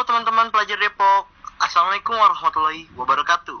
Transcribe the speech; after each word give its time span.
Halo 0.00 0.16
teman-teman 0.16 0.48
pelajar 0.48 0.80
Depok, 0.80 1.28
Assalamualaikum 1.60 2.16
warahmatullahi 2.16 2.88
wabarakatuh. 2.96 3.60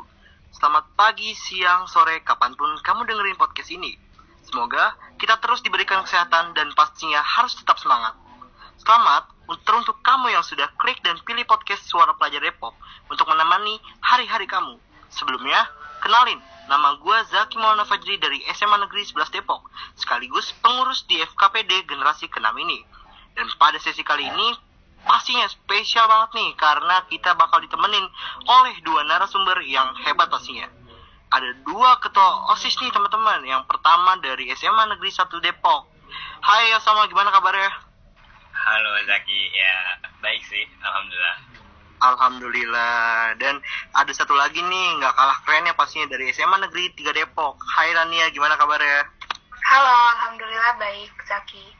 Selamat 0.56 0.88
pagi, 0.96 1.36
siang, 1.36 1.84
sore, 1.84 2.24
kapan 2.24 2.56
pun 2.56 2.80
kamu 2.80 3.04
dengerin 3.04 3.36
podcast 3.36 3.68
ini. 3.68 3.92
Semoga 4.48 4.96
kita 5.20 5.36
terus 5.36 5.60
diberikan 5.60 6.00
kesehatan 6.00 6.56
dan 6.56 6.72
pastinya 6.72 7.20
harus 7.20 7.52
tetap 7.60 7.76
semangat. 7.76 8.16
Selamat 8.80 9.28
teruntuk 9.68 10.00
kamu 10.00 10.32
yang 10.32 10.40
sudah 10.40 10.64
klik 10.80 11.04
dan 11.04 11.20
pilih 11.28 11.44
podcast 11.44 11.84
Suara 11.84 12.16
Pelajar 12.16 12.40
Depok 12.40 12.72
untuk 13.12 13.28
menemani 13.28 13.76
hari-hari 14.00 14.48
kamu. 14.48 14.80
Sebelumnya, 15.12 15.68
kenalin, 16.00 16.40
nama 16.72 16.96
gue 17.04 17.16
Zaki 17.36 17.60
Maulana 17.60 17.84
Fajri 17.84 18.16
dari 18.16 18.40
SMA 18.56 18.80
Negeri 18.80 19.04
11 19.04 19.28
Depok, 19.28 19.68
sekaligus 19.92 20.56
pengurus 20.64 21.04
di 21.04 21.20
FKPD 21.20 21.84
generasi 21.84 22.32
ke-6 22.32 22.48
ini. 22.64 22.80
Dan 23.36 23.44
pada 23.60 23.76
sesi 23.76 24.00
kali 24.00 24.24
ini, 24.24 24.69
pastinya 25.04 25.46
spesial 25.48 26.06
banget 26.08 26.30
nih 26.36 26.50
karena 26.56 26.96
kita 27.08 27.32
bakal 27.36 27.60
ditemenin 27.60 28.04
oleh 28.44 28.74
dua 28.84 29.04
narasumber 29.06 29.60
yang 29.64 29.92
hebat 30.04 30.28
pastinya. 30.28 30.68
Ada 31.30 31.62
dua 31.62 32.02
ketua 32.02 32.50
OSIS 32.50 32.74
nih 32.82 32.90
teman-teman. 32.90 33.46
Yang 33.46 33.62
pertama 33.70 34.18
dari 34.18 34.50
SMA 34.58 34.90
Negeri 34.90 35.14
1 35.14 35.30
Depok. 35.38 35.86
Hai 36.42 36.74
Osama, 36.74 37.06
gimana 37.06 37.30
kabarnya? 37.30 37.70
Halo 38.50 38.92
Zaki, 39.06 39.40
ya 39.54 39.74
baik 40.18 40.42
sih, 40.44 40.66
alhamdulillah. 40.82 41.36
Alhamdulillah. 42.00 43.38
Dan 43.38 43.62
ada 43.94 44.12
satu 44.12 44.34
lagi 44.34 44.58
nih, 44.58 44.86
nggak 44.98 45.14
kalah 45.14 45.38
keren 45.46 45.70
ya 45.70 45.74
pastinya 45.78 46.10
dari 46.10 46.34
SMA 46.34 46.66
Negeri 46.66 46.90
3 46.98 47.14
Depok. 47.14 47.62
Hai 47.78 47.94
Rania, 47.94 48.28
gimana 48.34 48.58
kabarnya? 48.58 49.06
Halo, 49.70 49.94
alhamdulillah 50.18 50.74
baik, 50.82 51.14
Zaki. 51.30 51.79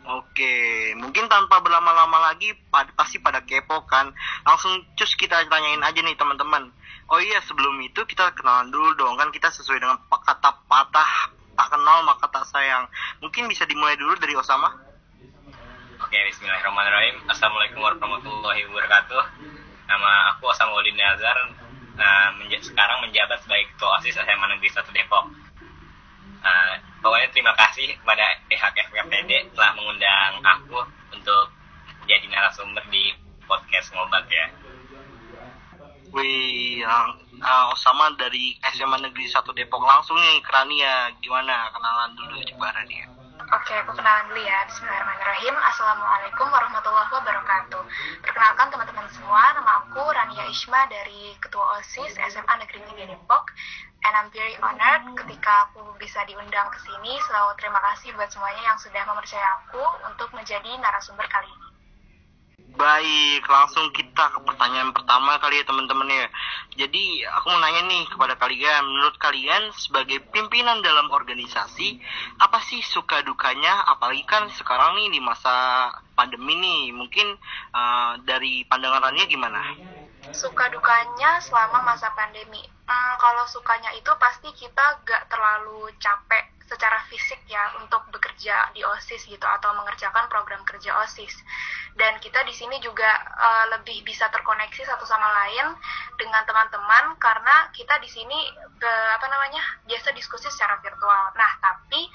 Oke, 0.00 0.96
mungkin 0.96 1.28
tanpa 1.28 1.60
berlama-lama 1.60 2.32
lagi 2.32 2.56
pad- 2.72 2.92
pasti 2.96 3.20
pada 3.20 3.44
kepo 3.44 3.84
kan. 3.84 4.08
Langsung 4.48 4.80
cus 4.96 5.12
kita 5.12 5.44
tanyain 5.44 5.82
aja 5.84 6.00
nih 6.00 6.16
teman-teman. 6.16 6.72
Oh 7.12 7.20
iya, 7.20 7.42
sebelum 7.44 7.76
itu 7.84 8.00
kita 8.08 8.32
kenalan 8.32 8.72
dulu 8.72 8.96
dong 8.96 9.20
kan 9.20 9.28
kita 9.28 9.52
sesuai 9.52 9.76
dengan 9.82 9.98
kata 10.08 10.50
patah 10.64 11.10
tak 11.52 11.68
kenal 11.68 12.00
maka 12.08 12.24
tak 12.32 12.48
sayang. 12.48 12.88
Mungkin 13.20 13.44
bisa 13.50 13.68
dimulai 13.68 13.92
dulu 14.00 14.16
dari 14.16 14.32
Osama. 14.32 14.72
Oke, 16.00 16.16
bismillahirrahmanirrahim. 16.32 17.20
Assalamualaikum 17.28 17.84
warahmatullahi 17.84 18.64
wabarakatuh. 18.72 19.22
Nama 19.84 20.10
aku 20.32 20.48
Osamuddin 20.48 20.96
Nazar, 20.96 21.36
nah, 22.00 22.32
menja- 22.40 22.64
sekarang 22.64 23.04
menjabat 23.04 23.36
sebagai 23.44 23.68
Ketua 23.76 24.00
OSIS 24.00 24.16
SMA 24.16 24.46
Negeri 24.48 24.70
1 24.72 24.88
Depok. 24.96 25.28
Nah, 26.40 26.80
pokoknya 27.04 27.28
terima 27.32 27.52
kasih 27.56 27.92
kepada 28.00 28.26
pihak 28.48 28.72
FKPD 28.88 29.30
telah 29.52 29.70
mengundang 29.76 30.40
aku 30.40 30.80
untuk 31.12 31.52
jadi 32.08 32.24
narasumber 32.32 32.82
di 32.88 33.12
podcast 33.44 33.92
Ngobat 33.92 34.24
ya. 34.32 34.46
Wih, 36.10 36.82
ah, 36.82 37.70
Osama 37.70 38.10
dari 38.18 38.58
SMA 38.74 38.98
Negeri 38.98 39.30
1 39.30 39.46
Depok 39.54 39.84
langsung 39.86 40.18
nih 40.18 40.42
ke 40.42 40.50
Rania. 40.50 41.14
Gimana 41.22 41.70
kenalan 41.70 42.10
dulu 42.18 42.34
coba 42.54 42.74
Rania. 42.74 43.19
Oke, 43.50 43.74
aku 43.74 43.98
kenalan 43.98 44.30
dulu 44.30 44.46
ya. 44.46 44.62
Bismillahirrahmanirrahim. 44.70 45.58
Assalamualaikum 45.58 46.46
warahmatullahi 46.54 47.10
wabarakatuh. 47.10 47.82
Perkenalkan 48.22 48.70
teman-teman 48.70 49.10
semua, 49.10 49.42
nama 49.58 49.82
aku 49.82 50.06
Rania 50.06 50.46
Ishma 50.46 50.86
dari 50.86 51.34
Ketua 51.42 51.82
OSIS 51.82 52.14
SMA 52.14 52.54
Negeri 52.62 52.78
3 52.94 53.10
Depok. 53.10 53.50
And 54.06 54.14
I'm 54.14 54.30
very 54.30 54.54
honored 54.62 55.18
ketika 55.18 55.66
aku 55.66 55.82
bisa 55.98 56.22
diundang 56.30 56.70
ke 56.70 56.78
sini. 56.78 57.18
Selalu 57.26 57.58
terima 57.58 57.82
kasih 57.90 58.14
buat 58.14 58.30
semuanya 58.30 58.70
yang 58.70 58.78
sudah 58.78 59.02
mempercayai 59.02 59.50
aku 59.66 59.82
untuk 60.06 60.30
menjadi 60.30 60.70
narasumber 60.78 61.26
kali 61.26 61.50
ini. 61.50 61.69
Baik, 62.70 63.42
langsung 63.50 63.90
kita 63.90 64.30
ke 64.30 64.38
pertanyaan 64.46 64.94
pertama 64.94 65.36
kali 65.42 65.58
ya 65.58 65.64
teman-teman 65.66 66.06
ya. 66.06 66.26
Jadi 66.86 67.26
aku 67.26 67.50
mau 67.50 67.58
nanya 67.58 67.82
nih 67.90 68.06
kepada 68.06 68.38
kalian, 68.38 68.86
menurut 68.86 69.18
kalian 69.18 69.74
sebagai 69.74 70.22
pimpinan 70.30 70.78
dalam 70.80 71.10
organisasi, 71.10 71.98
apa 72.38 72.62
sih 72.70 72.78
suka 72.86 73.26
dukanya? 73.26 73.84
Apalagi 73.90 74.22
kan 74.22 74.46
sekarang 74.54 74.96
nih 75.02 75.18
di 75.18 75.20
masa 75.20 75.90
pandemi 76.14 76.56
nih, 76.56 76.94
mungkin 76.94 77.36
uh, 77.74 78.16
dari 78.22 78.62
pandangan 78.64 79.12
gimana? 79.26 79.62
Suka 80.30 80.68
dukanya 80.68 81.40
selama 81.40 81.82
masa 81.82 82.12
pandemi. 82.12 82.60
Hmm, 82.84 83.14
kalau 83.16 83.46
sukanya 83.48 83.90
itu 83.96 84.10
pasti 84.20 84.52
kita 84.52 85.00
gak 85.06 85.26
terlalu 85.32 85.88
capek 85.96 86.44
secara 86.70 87.02
fisik 87.10 87.42
ya 87.50 87.74
untuk 87.82 87.98
bekerja 88.14 88.70
di 88.70 88.86
OSIS 88.86 89.26
gitu 89.26 89.42
atau 89.42 89.74
mengerjakan 89.74 90.30
program 90.30 90.62
kerja 90.62 90.94
OSIS. 91.02 91.34
Dan 91.98 92.22
kita 92.22 92.46
di 92.46 92.54
sini 92.54 92.78
juga 92.78 93.10
eh, 93.26 93.66
lebih 93.74 94.06
bisa 94.06 94.30
terkoneksi 94.30 94.86
satu 94.86 95.02
sama 95.02 95.26
lain 95.42 95.74
dengan 96.14 96.46
teman-teman 96.46 97.18
karena 97.18 97.66
kita 97.74 97.98
di 97.98 98.06
sini 98.06 98.38
apa 98.86 99.26
namanya 99.26 99.62
biasa 99.90 100.14
diskusi 100.14 100.46
secara 100.46 100.78
virtual. 100.78 101.34
Nah, 101.34 101.52
tapi 101.58 102.06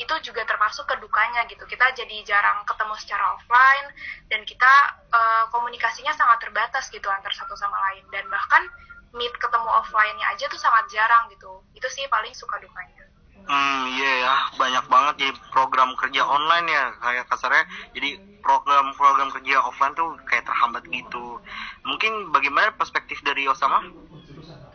itu 0.00 0.14
juga 0.24 0.42
termasuk 0.48 0.88
kedukanya 0.88 1.44
gitu. 1.44 1.60
Kita 1.68 1.92
jadi 1.92 2.24
jarang 2.24 2.64
ketemu 2.64 2.96
secara 2.96 3.36
offline 3.36 3.86
dan 4.32 4.40
kita 4.48 4.72
eh, 5.12 5.44
komunikasinya 5.52 6.16
sangat 6.16 6.48
terbatas 6.48 6.88
gitu 6.88 7.04
antar 7.12 7.30
satu 7.36 7.52
sama 7.60 7.76
lain 7.92 8.08
dan 8.08 8.24
bahkan 8.32 8.64
meet 9.12 9.34
ketemu 9.36 9.68
offline-nya 9.68 10.26
aja 10.32 10.48
tuh 10.48 10.56
sangat 10.56 10.88
jarang 10.88 11.28
gitu. 11.28 11.60
Itu 11.76 11.86
sih 11.92 12.08
paling 12.08 12.32
suka 12.32 12.56
dukanya. 12.64 13.04
Hmm, 13.50 13.82
iya 13.98 14.12
ya, 14.22 14.34
banyak 14.54 14.84
banget 14.86 15.14
jadi 15.26 15.32
program 15.50 15.96
kerja 15.98 16.22
online 16.22 16.70
ya, 16.70 16.84
kayak 17.02 17.24
kasarnya. 17.26 17.64
Jadi 17.96 18.20
program-program 18.44 19.34
kerja 19.34 19.58
offline 19.64 19.96
tuh 19.98 20.14
kayak 20.28 20.46
terhambat 20.46 20.86
gitu. 20.86 21.40
Mungkin 21.82 22.30
bagaimana 22.30 22.70
perspektif 22.78 23.18
dari 23.26 23.50
Osama? 23.50 23.82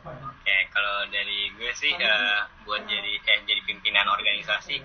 Oke, 0.05 0.57
kalau 0.75 0.97
dari 1.09 1.49
gue 1.55 1.71
sih 1.77 1.93
eh, 1.95 2.39
buat 2.67 2.83
jadi 2.85 3.13
eh, 3.15 3.39
jadi 3.47 3.61
pimpinan 3.63 4.11
organisasi, 4.11 4.77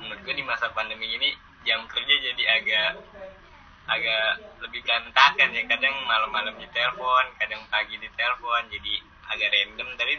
menurut 0.00 0.20
gue 0.24 0.34
di 0.36 0.44
masa 0.44 0.70
pandemi 0.72 1.08
ini 1.08 1.32
jam 1.66 1.82
kerja 1.90 2.14
jadi 2.32 2.42
agak 2.60 2.90
agak 3.86 4.26
lebih 4.62 4.82
berantakan 4.82 5.54
ya. 5.54 5.62
Kadang 5.66 5.94
malam-malam 6.06 6.54
di 6.58 6.66
telepon, 6.70 7.24
kadang 7.38 7.62
pagi 7.70 7.96
di 7.98 8.10
telepon, 8.14 8.66
jadi 8.70 8.94
agak 9.30 9.48
random. 9.50 9.88
Tapi 9.94 10.14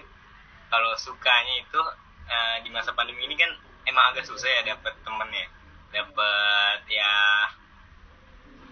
kalau 0.68 0.92
sukanya 1.00 1.56
itu 1.64 1.82
eh, 2.28 2.58
di 2.64 2.70
masa 2.72 2.92
pandemi 2.96 3.28
ini 3.28 3.36
kan 3.36 3.52
emang 3.88 4.16
agak 4.16 4.28
susah 4.28 4.48
ya 4.48 4.62
dapet 4.76 4.94
temen 5.04 5.30
ya, 5.32 5.48
dapet 5.96 6.80
ya 6.92 7.12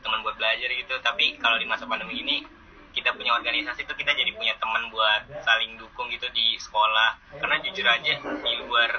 teman 0.03 0.19
buat 0.23 0.35
belajar 0.39 0.69
gitu. 0.71 0.95
Tapi 1.03 1.39
kalau 1.39 1.59
di 1.59 1.67
masa 1.67 1.87
pandemi 1.87 2.19
ini 2.23 2.37
kita 2.95 3.11
punya 3.11 3.35
organisasi 3.35 3.83
itu 3.83 3.91
kita 3.91 4.15
jadi 4.15 4.31
punya 4.31 4.55
teman 4.55 4.87
buat 4.87 5.27
saling 5.43 5.75
dukung 5.75 6.07
gitu 6.15 6.31
di 6.31 6.55
sekolah 6.55 7.19
karena 7.43 7.59
jujur 7.59 7.83
aja 7.83 8.13
di 8.23 8.51
luar 8.63 8.91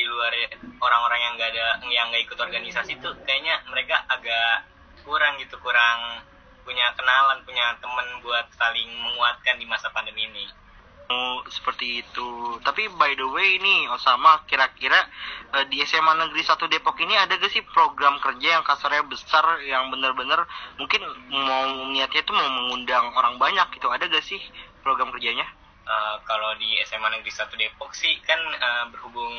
di 0.00 0.08
luar 0.08 0.32
orang-orang 0.80 1.20
yang 1.20 1.32
nggak 1.36 1.50
ada 1.52 1.66
yang 1.92 2.06
nggak 2.08 2.24
ikut 2.24 2.38
organisasi 2.40 2.96
itu 2.96 3.08
kayaknya 3.28 3.60
mereka 3.68 4.00
agak 4.08 4.64
kurang 5.04 5.36
gitu 5.36 5.60
kurang 5.60 6.24
punya 6.64 6.88
kenalan 6.96 7.44
punya 7.44 7.76
teman 7.84 8.08
buat 8.24 8.48
saling 8.56 8.88
menguatkan 8.88 9.60
di 9.60 9.68
masa 9.68 9.92
pandemi 9.92 10.24
ini 10.24 10.48
Oh, 11.10 11.42
seperti 11.50 12.06
itu. 12.06 12.30
Tapi 12.62 12.86
by 12.94 13.18
the 13.18 13.26
way 13.26 13.58
ini 13.58 13.90
Osama 13.90 14.46
kira-kira 14.46 14.94
eh, 15.58 15.66
di 15.66 15.82
SMA 15.82 16.14
Negeri 16.14 16.38
1 16.38 16.70
Depok 16.70 16.94
ini 17.02 17.18
ada 17.18 17.34
gak 17.34 17.50
sih 17.50 17.66
program 17.66 18.22
kerja 18.22 18.54
yang 18.54 18.62
kasarnya 18.62 19.02
besar 19.10 19.58
yang 19.66 19.90
benar-benar 19.90 20.46
mungkin 20.78 21.02
mau 21.34 21.90
niatnya 21.90 22.22
itu 22.22 22.30
mau 22.30 22.46
mengundang 22.46 23.10
orang 23.18 23.42
banyak 23.42 23.74
gitu. 23.74 23.90
Ada 23.90 24.06
gak 24.06 24.22
sih 24.22 24.38
program 24.86 25.10
kerjanya? 25.10 25.50
Eh, 25.82 26.16
kalau 26.22 26.54
di 26.54 26.78
SMA 26.86 27.10
Negeri 27.10 27.34
1 27.34 27.58
Depok 27.58 27.90
sih 27.90 28.14
kan 28.22 28.38
eh, 28.38 28.84
berhubung 28.94 29.34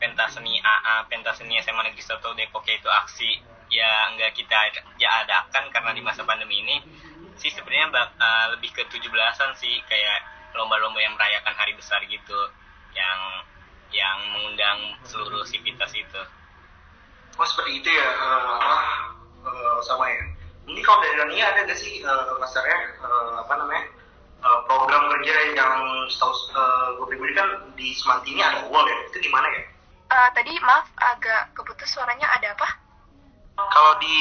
pentaseni 0.00 0.56
AA 0.58 1.04
pentaseni 1.06 1.60
SMA 1.60 1.82
Negeri 1.84 2.00
1 2.02 2.16
Depok 2.40 2.64
yaitu 2.66 2.88
aksi 2.88 3.30
ya 3.70 4.10
nggak 4.16 4.32
kita 4.34 4.56
ya 4.98 5.08
adakan 5.22 5.70
karena 5.70 5.92
di 5.94 6.02
masa 6.02 6.24
pandemi 6.26 6.64
ini 6.64 6.76
sih 7.38 7.52
sebenarnya 7.52 7.92
bak- 7.92 8.16
eh, 8.18 8.46
lebih 8.56 8.70
ke 8.74 8.82
17-an 8.88 9.54
sih 9.54 9.78
kayak 9.86 10.18
lomba-lomba 10.56 10.98
yang 10.98 11.14
merayakan 11.14 11.54
hari 11.54 11.76
besar 11.78 12.02
gitu 12.08 12.40
yang 12.96 13.20
yang 13.94 14.18
mengundang 14.34 14.98
seluruh 15.06 15.44
sivitas 15.46 15.92
itu 15.94 16.22
Oh 17.38 17.46
seperti 17.46 17.80
itu 17.80 17.88
ya, 17.88 18.08
eh, 18.10 18.40
apa 18.60 18.76
eh, 19.48 19.78
sama 19.86 20.04
ya. 20.12 20.20
Ini 20.68 20.80
kalau 20.84 21.00
dari 21.00 21.14
Rania 21.16 21.44
ada 21.48 21.64
gak 21.64 21.78
sih 21.78 22.04
eh, 22.04 22.22
kasarnya 22.36 22.78
eh, 23.00 23.32
apa 23.40 23.52
namanya 23.56 23.84
eh, 24.44 24.60
program 24.68 25.08
kerja 25.08 25.56
yang 25.56 25.74
setahu 26.12 26.34
eh, 26.52 26.86
gue 27.00 27.06
pribadi 27.08 27.32
kan 27.32 27.48
di 27.80 27.96
Semanti 27.96 28.36
ini 28.36 28.42
ada 28.44 28.68
UAL 28.68 28.84
ya, 28.84 28.96
itu 29.08 29.18
gimana 29.24 29.48
ya? 29.56 29.62
Eh, 30.10 30.28
tadi 30.34 30.52
maaf 30.60 30.86
agak 30.98 31.54
keputus 31.54 31.88
suaranya 31.94 32.26
ada 32.36 32.48
apa? 32.56 32.68
Kalau 33.60 33.92
di 34.00 34.16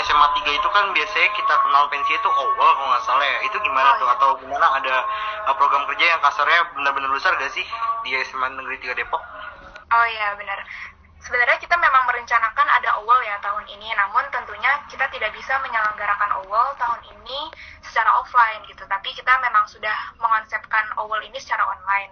SMA 0.00 0.26
3 0.32 0.50
itu 0.58 0.68
kan 0.72 0.84
biasanya 0.96 1.28
kita 1.36 1.54
kenal 1.62 1.84
pensi 1.92 2.12
itu 2.16 2.28
OWL 2.28 2.70
kalau 2.74 2.88
nggak 2.90 3.04
salah 3.04 3.26
ya. 3.26 3.38
Itu 3.46 3.56
gimana 3.60 3.92
Oh, 3.92 3.98
tuh? 4.00 4.08
iya. 4.08 4.14
Atau 4.16 4.28
gimana 4.42 4.66
ada 4.78 4.94
uh, 5.46 5.54
program 5.60 5.84
kerja 5.86 6.04
yang 6.16 6.20
kasarnya 6.24 6.60
benar-benar 6.74 7.10
besar 7.12 7.36
gak 7.36 7.52
sih 7.52 7.66
di 8.02 8.10
SMA 8.24 8.48
Negeri 8.50 8.76
3 8.80 8.98
Depok? 8.98 9.22
Oh 9.92 10.06
iya 10.08 10.34
benar. 10.34 10.58
sebenarnya 11.22 11.54
kita 11.62 11.78
memang 11.78 12.02
merencanakan 12.10 12.66
ada 12.66 12.98
awal 12.98 13.22
ya 13.22 13.38
tahun 13.38 13.62
ini, 13.70 13.94
namun 13.94 14.26
tentunya 14.34 14.74
kita 14.90 15.06
tidak 15.06 15.30
bisa 15.30 15.54
menyelenggarakan 15.62 16.34
awal 16.34 16.74
tahun 16.74 16.98
ini 17.14 17.40
secara 17.78 18.10
offline 18.18 18.58
gitu. 18.66 18.82
Tapi 18.90 19.14
kita 19.14 19.30
memang 19.38 19.62
sudah 19.70 19.94
mengonsepkan 20.18 20.82
awal 20.98 21.22
ini 21.22 21.38
secara 21.38 21.62
online. 21.62 22.10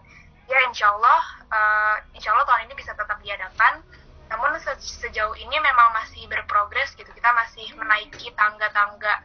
Ya 0.50 0.58
insya 0.66 0.90
Allah, 0.90 1.22
uh, 1.46 1.96
insya 2.10 2.34
Allah 2.34 2.42
tahun 2.42 2.66
ini 2.66 2.74
bisa 2.74 2.90
tetap 2.98 3.22
diadakan. 3.22 3.86
Namun 4.30 4.58
se 4.58 4.74
sejauh 4.78 5.34
ini 5.38 5.56
memang 5.62 5.94
masih 5.94 6.26
berprogres 6.26 6.90
gitu. 6.98 7.06
Kita 7.14 7.30
masih 7.30 7.70
menaiki 7.78 8.34
tangga-tangga 8.34 9.22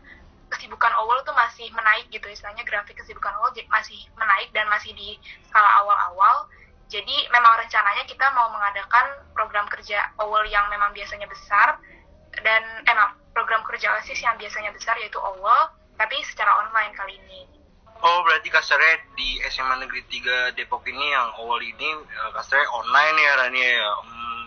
kesibukan 0.53 0.93
awal 1.01 1.25
tuh 1.25 1.33
masih 1.33 1.73
menaik 1.73 2.05
gitu 2.13 2.29
istilahnya 2.29 2.61
grafik 2.69 2.93
kesibukan 3.01 3.33
awal 3.41 3.49
masih 3.73 3.97
menaik 4.13 4.53
dan 4.53 4.69
masih 4.69 4.93
di 4.93 5.17
skala 5.49 5.67
awal-awal 5.81 6.45
jadi 6.85 7.15
memang 7.33 7.65
rencananya 7.65 8.05
kita 8.05 8.29
mau 8.37 8.53
mengadakan 8.53 9.25
program 9.33 9.65
kerja 9.65 10.05
OWL 10.21 10.45
yang 10.45 10.69
memang 10.69 10.93
biasanya 10.93 11.25
besar 11.25 11.81
dan 12.45 12.61
emang 12.85 13.17
program 13.33 13.65
kerja 13.65 13.89
OSIS 13.97 14.21
yang 14.21 14.37
biasanya 14.37 14.69
besar 14.69 14.93
yaitu 15.01 15.17
OWL 15.17 15.73
tapi 15.97 16.19
secara 16.27 16.61
online 16.61 16.93
kali 16.93 17.17
ini. 17.17 17.47
Oh 18.05 18.21
berarti 18.21 18.53
kasarnya 18.53 19.01
di 19.17 19.41
SMA 19.49 19.81
Negeri 19.81 20.05
3 20.05 20.53
Depok 20.53 20.85
ini 20.85 21.09
yang 21.09 21.33
OWL 21.41 21.57
ini 21.65 21.89
eh, 21.89 22.31
kasarnya 22.37 22.69
online 22.69 23.17
ya 23.17 23.31
Rani 23.41 23.61
ya. 23.65 23.89
Hmm, 24.05 24.43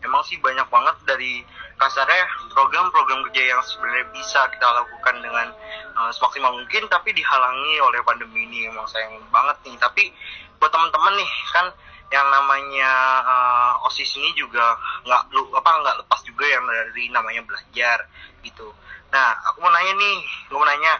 emang 0.00 0.24
sih 0.24 0.40
banyak 0.40 0.64
banget 0.72 0.96
dari 1.04 1.44
kasarnya 1.76 2.24
program-program 2.56 3.20
kerja 3.28 3.52
yang 3.52 3.60
sebenarnya 3.68 4.08
bisa 4.16 4.48
kita 4.54 4.64
lakukan 4.64 5.18
dengan 5.18 5.50
uh, 5.98 6.10
semaksimal 6.14 6.54
mungkin 6.54 6.86
tapi 6.86 7.10
dihalangi 7.10 7.74
oleh 7.82 7.98
pandemi 8.06 8.46
ini 8.46 8.70
emang 8.70 8.86
sayang 8.86 9.18
banget 9.34 9.58
nih 9.66 9.74
tapi 9.82 10.14
buat 10.62 10.70
teman-teman 10.70 11.18
nih 11.18 11.30
kan 11.50 11.66
yang 12.12 12.28
namanya 12.28 12.92
uh, 13.24 13.88
osis 13.88 14.20
ini 14.20 14.36
juga 14.36 14.76
nggak 15.08 15.32
lu 15.32 15.48
apa 15.56 15.70
nggak 15.80 15.96
lepas 16.04 16.20
juga 16.28 16.44
yang 16.44 16.60
dari 16.68 17.08
namanya 17.08 17.40
belajar 17.48 18.04
gitu 18.44 18.68
nah 19.08 19.32
aku 19.48 19.64
mau 19.64 19.72
nanya 19.72 19.96
nih 19.96 20.18
aku 20.48 20.56
mau 20.60 20.68
nanya 20.68 20.92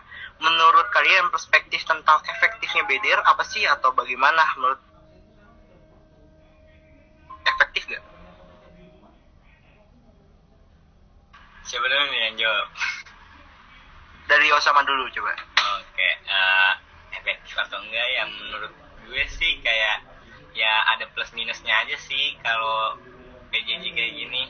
menurut 0.43 0.88
kalian 0.91 1.31
perspektif 1.31 1.87
tentang 1.87 2.19
efektifnya 2.26 2.82
BDR 2.88 3.20
apa 3.23 3.47
sih 3.47 3.62
atau 3.62 3.94
bagaimana 3.94 4.43
menurut 4.59 4.81
efektif 7.47 7.87
gak? 7.87 8.05
Siapa 11.62 11.87
dulu 11.87 12.05
nih 12.11 12.20
yang 12.26 12.37
jawab? 12.43 12.67
Dari 14.26 14.47
Osama 14.50 14.82
dulu 14.82 15.06
coba. 15.15 15.32
Oke, 15.79 16.08
uh, 16.26 16.73
efektif 17.15 17.55
atau 17.55 17.79
enggak 17.79 18.06
ya 18.12 18.23
menurut 18.26 18.73
gue 19.06 19.25
sih 19.31 19.62
kayak 19.62 20.12
ya 20.52 20.72
ada 20.96 21.08
plus 21.12 21.32
minusnya 21.32 21.84
aja 21.84 21.96
sih 21.96 22.37
kalau 22.40 22.96
PJJ 23.52 23.84
kayak 23.93 24.14
gini. 24.16 24.43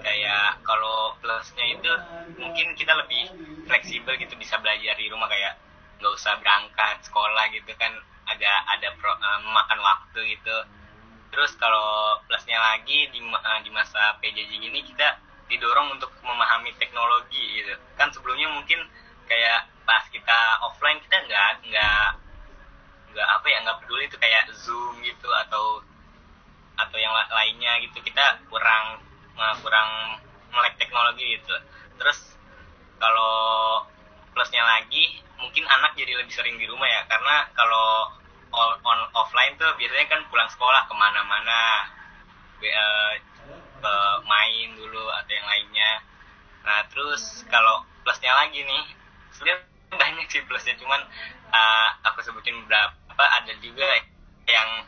Kayak 0.00 0.62
kalau 0.62 1.18
plusnya 1.18 1.66
itu 1.66 1.92
mungkin 2.38 2.78
kita 2.78 2.94
lebih 2.94 3.26
fleksibel 3.66 4.14
gitu 4.14 4.38
bisa 4.38 4.54
belajar 4.62 4.94
di 4.94 5.10
rumah 5.10 5.26
kayak 5.26 5.58
nggak 5.98 6.12
usah 6.14 6.38
berangkat 6.38 7.02
sekolah 7.02 7.50
gitu 7.50 7.72
kan 7.74 7.90
ada 8.30 8.52
ada 8.70 8.88
pro, 9.00 9.10
uh, 9.10 9.40
makan 9.42 9.78
waktu 9.82 10.38
gitu. 10.38 10.56
Terus 11.34 11.52
kalau 11.58 12.22
plusnya 12.30 12.56
lagi 12.56 13.10
di 13.10 13.18
uh, 13.18 13.60
di 13.66 13.70
masa 13.74 14.14
PJJ 14.22 14.50
gini 14.62 14.80
kita 14.86 15.18
didorong 15.50 15.98
untuk 15.98 16.14
memahami 16.22 16.70
teknologi 16.78 17.60
gitu. 17.60 17.74
Kan 17.98 18.14
sebelumnya 18.14 18.46
mungkin 18.54 18.86
kayak 19.26 19.66
pas 19.82 20.06
kita 20.10 20.38
offline 20.62 21.02
kita 21.02 21.16
nggak 21.26 21.50
nggak 21.66 22.25
nggak 23.16 23.28
apa 23.40 23.46
ya 23.48 23.58
nggak 23.64 23.78
peduli 23.80 24.04
itu 24.04 24.20
kayak 24.20 24.44
zoom 24.52 25.00
gitu 25.00 25.28
atau 25.48 25.80
atau 26.76 26.96
yang 27.00 27.16
lainnya 27.32 27.80
gitu. 27.80 27.96
Kita 28.04 28.44
kurang 28.52 29.00
kurang 29.64 30.20
melek 30.52 30.76
teknologi 30.76 31.40
gitu. 31.40 31.56
Terus 31.96 32.36
kalau 33.00 33.80
plusnya 34.36 34.60
lagi 34.60 35.24
mungkin 35.40 35.64
anak 35.64 35.96
jadi 35.96 36.12
lebih 36.20 36.32
sering 36.36 36.60
di 36.60 36.68
rumah 36.68 36.84
ya. 36.84 37.08
Karena 37.08 37.48
kalau 37.56 38.12
on, 38.52 38.76
on 38.84 39.00
offline 39.16 39.56
tuh 39.56 39.72
biasanya 39.80 40.06
kan 40.12 40.20
pulang 40.28 40.48
sekolah 40.52 40.84
ke 40.84 40.92
mana-mana. 40.92 41.60
Uh, 42.56 43.12
ke 43.76 43.94
main 44.24 44.68
dulu 44.74 45.04
atau 45.12 45.32
yang 45.32 45.46
lainnya. 45.46 46.02
Nah 46.64 46.82
terus 46.90 47.44
kalau 47.52 47.84
plusnya 48.02 48.32
lagi 48.32 48.64
nih 48.64 48.84
sebenarnya 49.36 49.60
banyak 49.92 50.26
sih 50.32 50.42
plusnya. 50.48 50.74
Cuman 50.80 51.00
uh, 51.52 51.88
aku 52.10 52.24
sebutin 52.24 52.56
beberapa 52.64 53.05
apa 53.16 53.24
ada 53.40 53.52
juga 53.64 53.88
yang 54.44 54.84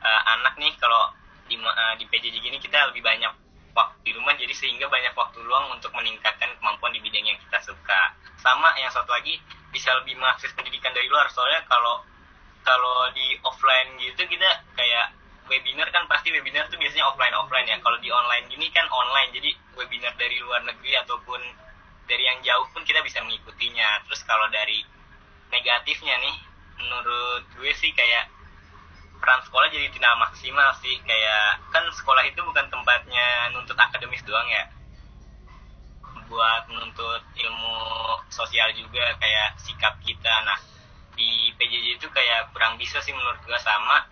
uh, 0.00 0.22
anak 0.40 0.56
nih 0.56 0.72
kalau 0.80 1.12
di 1.52 1.60
uh, 1.60 1.94
di 2.00 2.08
PJJ 2.08 2.40
gini 2.40 2.56
kita 2.56 2.88
lebih 2.88 3.04
banyak 3.04 3.28
waktu 3.76 4.08
di 4.08 4.12
rumah 4.16 4.32
jadi 4.40 4.56
sehingga 4.56 4.88
banyak 4.88 5.12
waktu 5.12 5.36
luang 5.44 5.76
untuk 5.76 5.92
meningkatkan 5.92 6.48
kemampuan 6.56 6.96
di 6.96 7.04
bidang 7.04 7.28
yang 7.28 7.36
kita 7.36 7.60
suka. 7.60 8.16
Sama 8.40 8.72
yang 8.80 8.88
satu 8.88 9.12
lagi 9.12 9.36
bisa 9.68 9.92
lebih 10.00 10.16
mengakses 10.16 10.48
pendidikan 10.56 10.96
dari 10.96 11.12
luar. 11.12 11.28
Soalnya 11.28 11.60
kalau 11.68 12.00
kalau 12.64 13.12
di 13.12 13.36
offline 13.44 14.00
gitu 14.00 14.24
kita 14.24 14.64
kayak 14.72 15.12
webinar 15.52 15.92
kan 15.92 16.08
pasti 16.08 16.32
webinar 16.32 16.72
tuh 16.72 16.80
biasanya 16.80 17.04
offline 17.04 17.36
offline 17.36 17.68
ya. 17.68 17.76
Kalau 17.84 18.00
di 18.00 18.08
online 18.08 18.48
gini 18.48 18.72
kan 18.72 18.88
online 18.88 19.28
jadi 19.36 19.52
webinar 19.76 20.16
dari 20.16 20.40
luar 20.40 20.64
negeri 20.64 20.96
ataupun 21.04 21.40
dari 22.08 22.24
yang 22.24 22.40
jauh 22.40 22.64
pun 22.72 22.80
kita 22.88 23.04
bisa 23.04 23.20
mengikutinya. 23.20 24.08
Terus 24.08 24.24
kalau 24.24 24.48
dari 24.48 24.80
negatifnya 25.52 26.16
nih 26.16 26.47
menurut 26.78 27.44
gue 27.58 27.72
sih 27.76 27.90
kayak 27.92 28.30
peran 29.18 29.42
sekolah 29.44 29.68
jadi 29.70 29.90
tidak 29.90 30.14
maksimal 30.18 30.70
sih. 30.80 30.94
Kayak 31.02 31.62
kan 31.74 31.84
sekolah 31.90 32.24
itu 32.26 32.40
bukan 32.42 32.66
tempatnya 32.70 33.52
nuntut 33.52 33.76
akademis 33.76 34.22
doang 34.24 34.46
ya. 34.48 34.64
Buat 36.28 36.68
menuntut 36.70 37.22
ilmu 37.36 37.76
sosial 38.30 38.70
juga 38.78 39.16
kayak 39.18 39.58
sikap 39.60 39.98
kita. 40.02 40.34
Nah 40.46 40.58
di 41.18 41.50
PJJ 41.58 41.98
itu 41.98 42.06
kayak 42.14 42.54
kurang 42.54 42.78
bisa 42.78 43.02
sih 43.02 43.10
menurut 43.10 43.42
gue 43.42 43.58
sama 43.58 44.06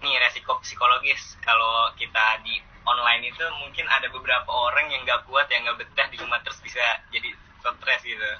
nih 0.00 0.16
resiko 0.24 0.56
psikologis. 0.64 1.36
Kalau 1.44 1.92
kita 1.98 2.40
di 2.42 2.56
online 2.88 3.28
itu 3.28 3.44
mungkin 3.60 3.84
ada 3.92 4.08
beberapa 4.08 4.48
orang 4.48 4.88
yang 4.88 5.04
gak 5.04 5.28
kuat 5.28 5.44
yang 5.52 5.68
gak 5.68 5.84
betah 5.84 6.08
di 6.08 6.16
rumah 6.16 6.40
terus 6.40 6.56
bisa 6.64 6.80
jadi 7.12 7.28
stres 7.60 8.00
gitu 8.00 8.30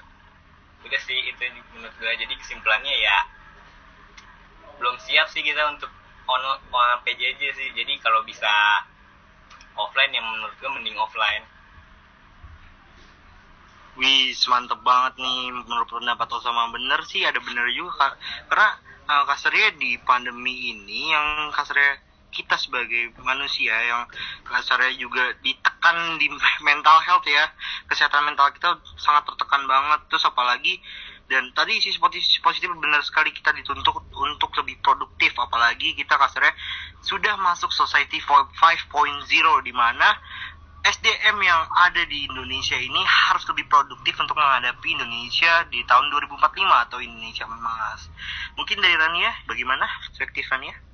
udah 0.85 1.01
sih 1.03 1.17
itu 1.27 1.43
menurut 1.75 1.95
gue. 1.99 2.11
Jadi 2.15 2.33
kesimpulannya 2.39 2.95
ya 2.99 3.17
belum 4.79 4.95
siap 5.03 5.27
sih 5.27 5.43
kita 5.43 5.59
untuk 5.75 5.91
on, 6.27 6.41
on 6.71 6.89
PJJ 7.03 7.41
sih. 7.51 7.69
Jadi 7.75 7.99
kalau 7.99 8.23
bisa 8.23 8.49
offline 9.75 10.15
yang 10.15 10.23
menurut 10.23 10.55
gue 10.59 10.69
mending 10.71 10.97
offline. 10.99 11.43
Wih, 13.99 14.31
mantep 14.47 14.79
banget 14.79 15.19
nih. 15.19 15.51
Menurut 15.51 15.87
pendapat 15.91 16.27
Osama 16.31 16.71
bener 16.71 17.03
sih 17.03 17.27
ada 17.27 17.43
bener 17.43 17.67
juga. 17.75 18.15
Karena 18.47 18.79
uh, 19.11 19.23
kasarnya 19.27 19.75
di 19.75 19.99
pandemi 19.99 20.71
ini 20.71 21.11
yang 21.11 21.51
kasarnya 21.51 22.08
kita 22.29 22.55
sebagai 22.55 23.13
manusia 23.21 23.73
yang 23.85 24.05
kasarnya 24.45 24.93
juga 24.97 25.33
ditekan 25.41 26.17
di 26.21 26.29
mental 26.67 26.97
health 27.03 27.25
ya 27.25 27.49
kesehatan 27.89 28.25
mental 28.25 28.49
kita 28.53 28.77
sangat 28.97 29.25
tertekan 29.29 29.65
banget 29.65 29.99
terus 30.09 30.25
apalagi 30.25 30.81
dan 31.29 31.45
tadi 31.53 31.77
sisi 31.77 32.01
positif, 32.01 32.41
positif 32.41 32.73
benar 32.73 33.05
sekali 33.05 33.29
kita 33.29 33.53
dituntut 33.53 34.01
untuk 34.17 34.49
lebih 34.57 34.81
produktif 34.81 35.37
apalagi 35.37 35.93
kita 35.93 36.17
kasarnya 36.17 36.53
sudah 37.05 37.37
masuk 37.37 37.69
society 37.69 38.17
5.0 38.17 38.49
di 39.61 39.73
mana 39.73 40.17
SDM 40.79 41.37
yang 41.43 41.61
ada 41.75 42.01
di 42.07 42.25
Indonesia 42.25 42.79
ini 42.79 43.03
harus 43.03 43.43
lebih 43.51 43.67
produktif 43.67 44.15
untuk 44.15 44.33
menghadapi 44.39 44.95
Indonesia 44.95 45.67
di 45.67 45.83
tahun 45.83 46.07
2045 46.07 46.39
atau 46.65 46.97
Indonesia 47.03 47.45
emas. 47.45 48.07
Mungkin 48.55 48.79
dari 48.79 48.95
Rania, 48.95 49.31
bagaimana 49.43 49.85
perspektif 50.07 50.47
Rania? 50.47 50.88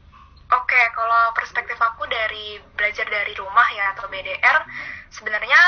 Oke, 0.45 0.81
kalau 0.93 1.33
perspektif 1.33 1.77
aku 1.81 2.05
dari 2.05 2.61
belajar 2.77 3.09
dari 3.09 3.33
rumah 3.33 3.65
ya 3.73 3.97
atau 3.97 4.05
BDR, 4.05 4.61
sebenarnya 5.09 5.61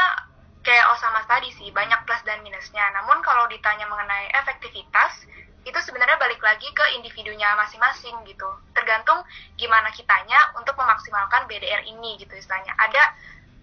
kayak 0.62 0.93
Osama 0.93 1.25
tadi 1.25 1.50
sih 1.55 1.74
banyak 1.74 2.05
plus 2.05 2.22
dan 2.27 2.46
minusnya. 2.46 2.86
Namun 2.93 3.24
kalau 3.25 3.50
ditanya 3.50 3.89
mengenai 3.89 4.29
efektivitas, 4.38 5.25
itu 5.65 5.79
sebenarnya 5.81 6.15
balik 6.22 6.39
lagi 6.39 6.69
ke 6.72 6.86
individunya 6.96 7.57
masing-masing 7.57 8.15
gitu. 8.29 8.48
Tergantung 8.72 9.19
gimana 9.57 9.89
kitanya 9.91 10.53
untuk 10.55 10.77
memaksimalkan 10.79 11.50
BDR 11.50 11.84
ini 11.84 12.22
gitu 12.22 12.38
istilahnya. 12.38 12.72
Ada 12.77 13.03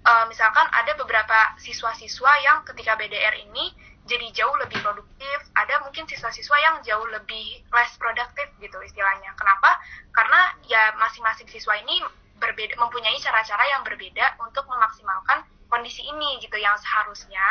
uh, 0.04 0.24
misalkan 0.28 0.66
ada 0.68 0.92
beberapa 0.98 1.56
siswa-siswa 1.62 2.32
yang 2.44 2.58
ketika 2.66 2.98
BDR 2.98 3.38
ini 3.38 3.72
jadi 4.04 4.28
jauh 4.34 4.56
lebih 4.60 4.82
produktif. 4.84 5.43
Ada 5.54 5.86
mungkin 5.86 6.04
siswa-siswa 6.10 6.56
yang 6.58 6.76
jauh 6.82 7.06
lebih 7.10 7.62
less 7.70 7.94
produktif 7.96 8.50
gitu 8.58 8.78
istilahnya. 8.82 9.30
Kenapa? 9.38 9.78
Karena 10.10 10.54
ya 10.66 10.94
masing-masing 10.98 11.46
siswa 11.46 11.78
ini 11.78 12.02
berbeda, 12.42 12.74
mempunyai 12.76 13.14
cara-cara 13.22 13.64
yang 13.70 13.82
berbeda 13.86 14.34
untuk 14.42 14.66
memaksimalkan 14.66 15.46
kondisi 15.70 16.06
ini 16.06 16.38
gitu 16.38 16.54
yang 16.54 16.76
seharusnya 16.78 17.42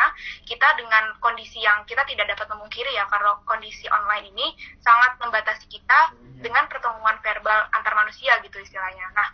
kita 0.48 0.64
dengan 0.80 1.12
kondisi 1.20 1.60
yang 1.60 1.84
kita 1.84 2.00
tidak 2.08 2.32
dapat 2.32 2.46
memungkiri 2.56 2.88
ya 2.96 3.04
kalau 3.12 3.36
kondisi 3.44 3.84
online 3.92 4.32
ini 4.32 4.56
sangat 4.80 5.18
membatasi 5.20 5.68
kita 5.68 6.14
dengan 6.40 6.64
pertemuan 6.72 7.20
verbal 7.20 7.68
antar 7.76 7.92
manusia 7.92 8.40
gitu 8.40 8.56
istilahnya. 8.64 9.12
Nah, 9.12 9.28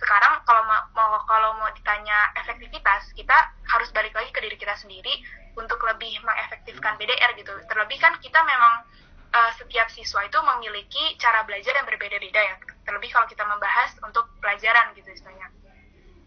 sekarang 0.00 0.40
kalau 0.48 0.64
mau 0.96 1.20
kalau 1.28 1.60
mau 1.60 1.68
ditanya 1.76 2.32
efektivitas 2.40 3.12
kita 3.12 3.36
harus 3.68 3.92
balik 3.92 4.16
lagi 4.16 4.32
ke 4.32 4.40
diri 4.40 4.56
kita 4.56 4.72
sendiri 4.80 5.20
untuk 5.56 5.80
lebih 5.86 6.12
mengefektifkan 6.22 6.98
BDR 7.00 7.34
gitu. 7.38 7.52
Terlebih 7.66 7.98
kan 7.98 8.14
kita 8.22 8.40
memang 8.42 8.86
uh, 9.34 9.50
setiap 9.58 9.88
siswa 9.90 10.26
itu 10.26 10.38
memiliki 10.38 11.16
cara 11.18 11.42
belajar 11.46 11.74
yang 11.74 11.86
berbeda-beda 11.86 12.40
ya. 12.40 12.56
Terlebih 12.86 13.10
kalau 13.14 13.26
kita 13.30 13.42
membahas 13.46 13.94
untuk 14.02 14.26
pelajaran 14.42 14.94
gitu 14.98 15.10
istilahnya. 15.10 15.50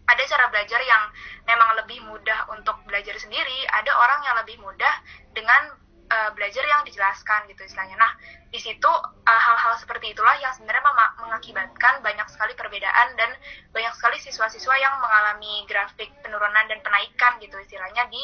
Ada 0.04 0.22
cara 0.28 0.52
belajar 0.52 0.80
yang 0.84 1.02
memang 1.48 1.70
lebih 1.80 2.04
mudah 2.04 2.52
untuk 2.52 2.76
belajar 2.84 3.16
sendiri 3.16 3.64
ada 3.72 3.88
orang 3.96 4.20
yang 4.20 4.36
lebih 4.36 4.60
mudah 4.60 4.94
dengan 5.32 5.72
uh, 6.12 6.30
belajar 6.36 6.60
yang 6.60 6.84
dijelaskan 6.84 7.48
gitu 7.48 7.64
istilahnya. 7.64 7.96
Nah 7.96 8.12
di 8.52 8.60
situ 8.60 8.86
uh, 8.86 9.40
hal-hal 9.40 9.74
seperti 9.80 10.12
itulah 10.12 10.36
yang 10.38 10.52
sebenarnya 10.52 10.84
mengakibatkan 11.24 12.04
banyak 12.04 12.28
sekali 12.30 12.52
perbedaan 12.52 13.16
dan 13.16 13.32
banyak 13.72 13.92
sekali 13.96 14.20
siswa-siswa 14.20 14.74
yang 14.76 14.94
mengalami 15.00 15.64
grafik 15.66 16.12
penurunan 16.20 16.64
dan 16.68 16.78
penaikan 16.84 17.40
gitu 17.40 17.56
istilahnya 17.58 18.04
di 18.12 18.22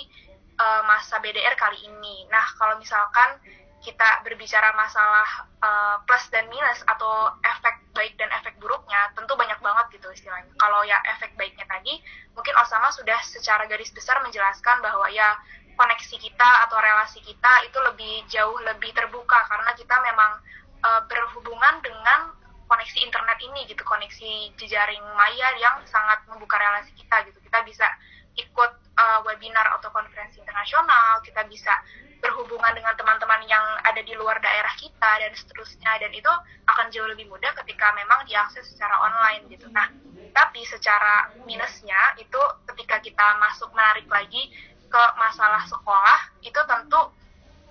uh, 0.61 0.83
masa 0.85 1.17
BDR 1.25 1.57
kali 1.57 1.81
ini. 1.89 2.29
Nah, 2.29 2.45
kalau 2.61 2.77
misalkan 2.77 3.41
kita 3.81 4.21
berbicara 4.29 4.77
masalah 4.77 5.49
uh, 5.65 5.97
plus 6.05 6.29
dan 6.29 6.45
minus 6.53 6.85
atau 6.85 7.33
efek 7.41 7.81
baik 7.97 8.13
dan 8.21 8.29
efek 8.37 8.61
buruknya, 8.61 9.09
tentu 9.17 9.33
banyak 9.41 9.57
banget 9.65 9.97
gitu 9.97 10.13
istilahnya. 10.13 10.53
Kalau 10.61 10.85
ya 10.85 11.01
efek 11.17 11.33
baiknya 11.41 11.65
tadi, 11.65 11.97
mungkin 12.37 12.53
Osama 12.61 12.93
sudah 12.93 13.17
secara 13.25 13.65
garis 13.65 13.89
besar 13.89 14.21
menjelaskan 14.21 14.85
bahwa 14.85 15.09
ya 15.09 15.33
koneksi 15.81 16.17
kita 16.21 16.51
atau 16.69 16.77
relasi 16.77 17.25
kita 17.25 17.53
itu 17.65 17.79
lebih 17.81 18.29
jauh 18.29 18.61
lebih 18.69 18.93
terbuka 18.93 19.41
karena 19.49 19.73
kita 19.73 19.97
memang 20.05 20.37
uh, 20.85 21.01
berhubungan 21.09 21.81
dengan 21.81 22.37
koneksi 22.69 23.01
internet 23.01 23.41
ini 23.41 23.65
gitu 23.65 23.81
koneksi 23.83 24.53
jejaring 24.61 25.03
maya 25.17 25.49
yang 25.57 25.81
sangat 25.89 26.21
membuka 26.29 26.61
relasi 26.61 26.93
kita 27.01 27.25
gitu 27.33 27.41
kita 27.41 27.65
bisa 27.65 27.89
ikut 28.37 28.73
uh, 29.01 29.19
webinar 29.25 29.65
atau 29.81 29.89
konferensi 29.89 30.37
internasional 30.37 31.25
kita 31.25 31.49
bisa 31.49 31.73
berhubungan 32.21 32.77
dengan 32.77 32.93
teman-teman 33.01 33.41
yang 33.49 33.65
ada 33.81 34.05
di 34.05 34.13
luar 34.13 34.37
daerah 34.45 34.71
kita 34.77 35.11
dan 35.25 35.33
seterusnya 35.33 35.97
dan 36.05 36.13
itu 36.13 36.29
akan 36.69 36.93
jauh 36.93 37.09
lebih 37.09 37.25
mudah 37.33 37.49
ketika 37.65 37.97
memang 37.97 38.29
diakses 38.29 38.69
secara 38.69 38.93
online 39.01 39.49
gitu. 39.49 39.67
Nah 39.73 39.89
tapi 40.37 40.63
secara 40.69 41.33
minusnya 41.49 42.15
itu 42.21 42.39
ketika 42.69 43.01
kita 43.01 43.27
masuk 43.41 43.73
menarik 43.73 44.07
lagi 44.07 44.53
ke 44.91 45.03
masalah 45.17 45.65
sekolah 45.65 46.21
itu 46.45 46.61
tentu 46.69 47.01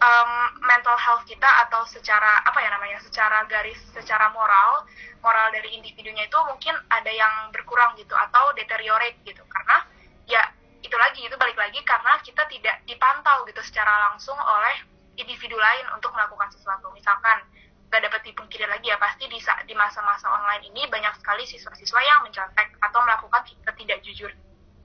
um, 0.01 0.31
mental 0.65 0.97
health 0.97 1.23
kita 1.29 1.47
atau 1.67 1.85
secara 1.85 2.41
apa 2.43 2.57
ya 2.59 2.73
namanya 2.73 2.99
secara 3.05 3.45
garis 3.45 3.79
secara 3.93 4.31
moral 4.33 4.87
moral 5.21 5.51
dari 5.51 5.75
individunya 5.75 6.25
itu 6.25 6.39
mungkin 6.47 6.73
ada 6.89 7.11
yang 7.11 7.51
berkurang 7.53 7.93
gitu 7.99 8.15
atau 8.15 8.55
deteriorate 8.55 9.19
gitu. 9.27 9.43
Karena 9.45 9.77
ya 10.25 10.43
itu 10.79 10.95
lagi 10.95 11.21
itu 11.27 11.35
balik 11.35 11.59
lagi 11.59 11.79
karena 11.83 12.15
kita 12.23 12.43
tidak 12.47 12.79
dipantau 12.87 13.43
gitu 13.47 13.59
secara 13.63 14.09
langsung 14.09 14.35
oleh 14.39 14.75
individu 15.19 15.59
lain 15.59 15.85
untuk 15.95 16.15
melakukan 16.15 16.47
sesuatu 16.55 16.87
misalkan 16.95 17.43
gak 17.89 18.05
dapat 18.05 18.21
dipungkiri 18.23 18.69
lagi 18.69 18.87
ya 18.87 18.97
pasti 19.01 19.25
di 19.27 19.41
di 19.41 19.73
masa-masa 19.75 20.29
online 20.29 20.69
ini 20.71 20.85
banyak 20.87 21.11
sekali 21.19 21.43
siswa-siswa 21.43 21.99
yang 22.05 22.19
mencontek 22.23 22.69
atau 22.79 22.99
melakukan 23.01 23.41
ketidakjujur 23.65 24.31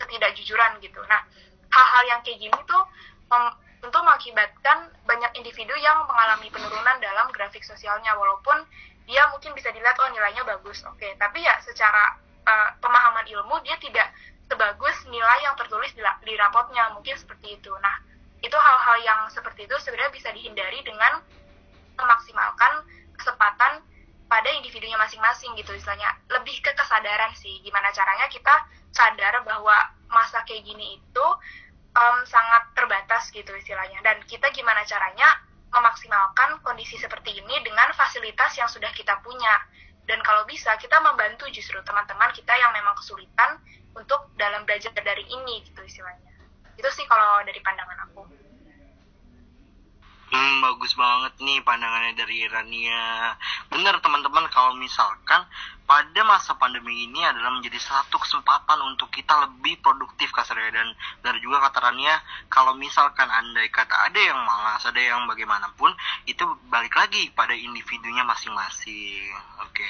ketidakjujuran 0.00 0.80
gitu 0.82 0.98
nah 1.06 1.22
hal-hal 1.70 2.02
yang 2.10 2.20
kayak 2.24 2.40
gini 2.40 2.60
tuh 2.66 2.82
tentu 3.84 3.98
mengakibatkan 4.00 4.88
banyak 5.04 5.30
individu 5.36 5.76
yang 5.76 6.08
mengalami 6.08 6.48
penurunan 6.48 6.96
dalam 7.04 7.28
grafik 7.36 7.60
sosialnya 7.60 8.16
walaupun 8.16 8.64
dia 9.04 9.20
mungkin 9.28 9.52
bisa 9.52 9.68
dilihat 9.68 10.00
oh 10.00 10.08
nilainya 10.08 10.40
bagus 10.48 10.80
oke 10.88 10.96
okay. 10.96 11.12
tapi 11.20 11.44
ya 11.44 11.60
secara 11.60 12.16
uh, 12.48 12.72
pemahaman 12.80 13.28
ilmu 13.28 13.60
dia 13.60 13.76
tidak 13.76 14.08
sebagus 14.48 14.96
nilai 15.08 15.38
yang 15.44 15.54
tertulis 15.56 15.90
di, 15.96 16.02
di 16.02 16.34
rapotnya 16.36 16.92
mungkin 16.92 17.16
seperti 17.16 17.58
itu 17.58 17.72
nah 17.80 17.96
itu 18.44 18.54
hal-hal 18.54 18.96
yang 19.00 19.20
seperti 19.32 19.64
itu 19.64 19.76
sebenarnya 19.80 20.12
bisa 20.12 20.28
dihindari 20.36 20.84
dengan 20.84 21.20
memaksimalkan 21.96 22.84
kesempatan 23.16 23.80
pada 24.28 24.50
individunya 24.52 24.98
masing-masing 25.00 25.54
gitu 25.56 25.72
istilahnya 25.72 26.10
lebih 26.28 26.58
ke 26.60 26.72
kesadaran 26.76 27.32
sih 27.38 27.62
gimana 27.64 27.88
caranya 27.94 28.28
kita 28.28 28.52
sadar 28.94 29.42
bahwa 29.42 29.74
masa 30.06 30.46
kayak 30.46 30.62
gini 30.62 31.02
itu 31.02 31.26
um, 31.94 32.18
sangat 32.26 32.70
terbatas 32.78 33.30
gitu 33.34 33.50
istilahnya. 33.54 33.98
Dan 34.06 34.22
kita 34.26 34.50
gimana 34.54 34.86
caranya 34.86 35.26
memaksimalkan 35.74 36.62
kondisi 36.62 36.94
seperti 36.98 37.34
ini 37.42 37.58
dengan 37.66 37.90
fasilitas 37.98 38.54
yang 38.54 38.70
sudah 38.70 38.90
kita 38.94 39.18
punya. 39.26 39.58
Dan 40.04 40.20
kalau 40.22 40.44
bisa 40.46 40.76
kita 40.78 41.00
membantu 41.00 41.48
justru 41.50 41.80
teman-teman 41.82 42.30
kita 42.30 42.52
yang 42.54 42.70
memang 42.70 42.94
kesulitan 42.94 43.58
untuk 43.94 44.20
dalam 44.34 44.66
belajar 44.66 44.90
dari 44.94 45.24
ini 45.26 45.62
gitu 45.64 45.80
istilahnya. 45.82 46.30
Itu 46.74 46.88
sih 46.90 47.06
kalau 47.06 47.42
dari 47.46 47.58
pandangan 47.62 47.98
aku. 48.10 48.22
Hmm, 50.34 50.54
bagus 50.66 50.98
banget 50.98 51.32
nih 51.38 51.62
pandangannya 51.62 52.18
dari 52.18 52.42
Irania. 52.42 53.38
Bener 53.70 53.94
teman-teman 54.02 54.50
kalau 54.50 54.74
misalkan 54.74 55.46
pada 55.94 56.26
masa 56.26 56.58
pandemi 56.58 57.06
ini 57.06 57.22
adalah 57.22 57.54
menjadi 57.54 57.78
satu 57.78 58.18
kesempatan 58.18 58.82
untuk 58.90 59.14
kita 59.14 59.30
lebih 59.46 59.78
produktif 59.78 60.26
kasarnya 60.34 60.74
dan 60.74 60.90
dari 61.22 61.38
juga 61.38 61.62
kata 61.70 61.86
Rania 61.86 62.18
kalau 62.50 62.74
misalkan 62.74 63.30
andai 63.30 63.70
kata 63.70 64.10
ada 64.10 64.18
yang 64.18 64.34
malas 64.42 64.82
ada 64.82 64.98
yang 64.98 65.22
bagaimanapun 65.30 65.94
itu 66.26 66.42
balik 66.66 66.90
lagi 66.98 67.30
pada 67.38 67.54
individunya 67.54 68.26
masing-masing. 68.26 69.38
Oke. 69.62 69.86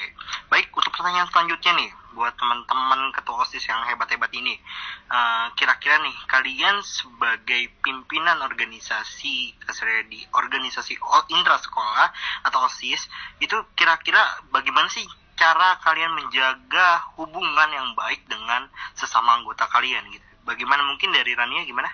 Baik 0.53 0.69
untuk 0.77 0.93
pertanyaan 0.93 1.25
selanjutnya 1.33 1.73
nih 1.73 1.89
buat 2.13 2.37
teman-teman 2.37 3.09
ketua 3.09 3.41
osis 3.41 3.65
yang 3.65 3.81
hebat-hebat 3.89 4.29
ini. 4.37 4.61
Uh, 5.09 5.49
kira-kira 5.57 5.97
nih 6.05 6.13
kalian 6.29 6.85
sebagai 6.85 7.73
pimpinan 7.81 8.45
organisasi 8.45 9.57
kasarnya 9.57 10.05
di 10.05 10.21
organisasi 10.37 11.01
intra 11.33 11.57
sekolah 11.57 12.13
atau 12.45 12.69
osis 12.69 13.09
itu 13.41 13.57
kira-kira 13.73 14.21
bagaimana 14.53 14.85
sih 14.93 15.24
cara 15.35 15.79
kalian 15.83 16.15
menjaga 16.15 17.03
hubungan 17.19 17.69
yang 17.71 17.87
baik 17.95 18.23
dengan 18.27 18.67
sesama 18.95 19.39
anggota 19.39 19.67
kalian 19.67 20.03
gitu. 20.11 20.23
Bagaimana 20.47 20.83
mungkin 20.87 21.11
dari 21.11 21.35
Rania 21.35 21.67
gimana? 21.67 21.91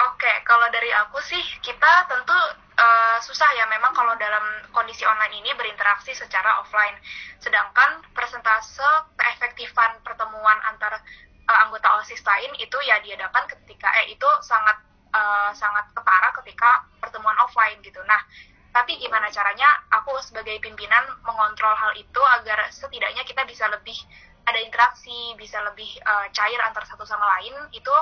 Oke, 0.00 0.32
kalau 0.48 0.64
dari 0.72 0.88
aku 0.96 1.20
sih 1.20 1.44
kita 1.60 2.08
tentu 2.08 2.32
uh, 2.80 3.18
susah 3.20 3.52
ya 3.52 3.68
memang 3.68 3.92
kalau 3.92 4.16
dalam 4.16 4.42
kondisi 4.72 5.04
online 5.04 5.44
ini 5.44 5.52
berinteraksi 5.52 6.16
secara 6.16 6.56
offline. 6.64 6.96
Sedangkan 7.36 8.00
persentase 8.16 8.80
keefektifan 9.20 10.00
pertemuan 10.00 10.56
antar 10.72 10.96
uh, 11.44 11.58
anggota 11.68 12.00
OSIS 12.00 12.24
lain 12.24 12.48
itu 12.56 12.78
ya 12.88 12.96
diadakan 13.04 13.44
ketika 13.44 13.92
eh 14.00 14.16
itu 14.16 14.28
sangat 14.40 14.80
uh, 15.12 15.52
sangat 15.52 15.92
ketara 15.92 16.32
ketika 16.42 16.88
pertemuan 16.96 17.36
offline 17.44 17.76
gitu. 17.84 18.00
Nah, 18.08 18.24
tapi 18.70 19.02
gimana 19.02 19.26
caranya 19.34 19.66
aku 19.90 20.14
sebagai 20.22 20.62
pimpinan 20.62 21.02
mengontrol 21.26 21.74
hal 21.74 21.90
itu 21.98 22.22
agar 22.38 22.70
setidaknya 22.70 23.26
kita 23.26 23.42
bisa 23.42 23.66
lebih 23.66 23.98
ada 24.46 24.58
interaksi 24.62 25.34
bisa 25.34 25.58
lebih 25.66 25.90
uh, 26.06 26.26
cair 26.30 26.58
antar 26.62 26.86
satu 26.86 27.02
sama 27.02 27.26
lain. 27.38 27.54
Itu 27.74 27.92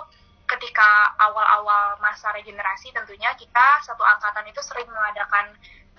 ketika 0.48 1.12
awal-awal 1.20 2.00
masa 2.00 2.32
regenerasi 2.32 2.92
tentunya 2.92 3.32
kita 3.36 3.84
satu 3.84 4.00
angkatan 4.00 4.48
itu 4.48 4.60
sering 4.64 4.88
mengadakan 4.88 5.52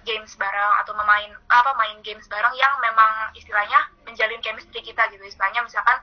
games 0.08 0.34
bareng 0.40 0.74
atau 0.82 0.96
memain 0.96 1.30
apa 1.52 1.76
main 1.76 2.00
games 2.02 2.26
bareng 2.32 2.56
yang 2.56 2.72
memang 2.82 3.36
istilahnya 3.36 3.90
menjalin 4.06 4.42
chemistry 4.42 4.82
kita 4.86 5.06
gitu. 5.14 5.22
Istilahnya 5.26 5.66
misalkan 5.66 5.98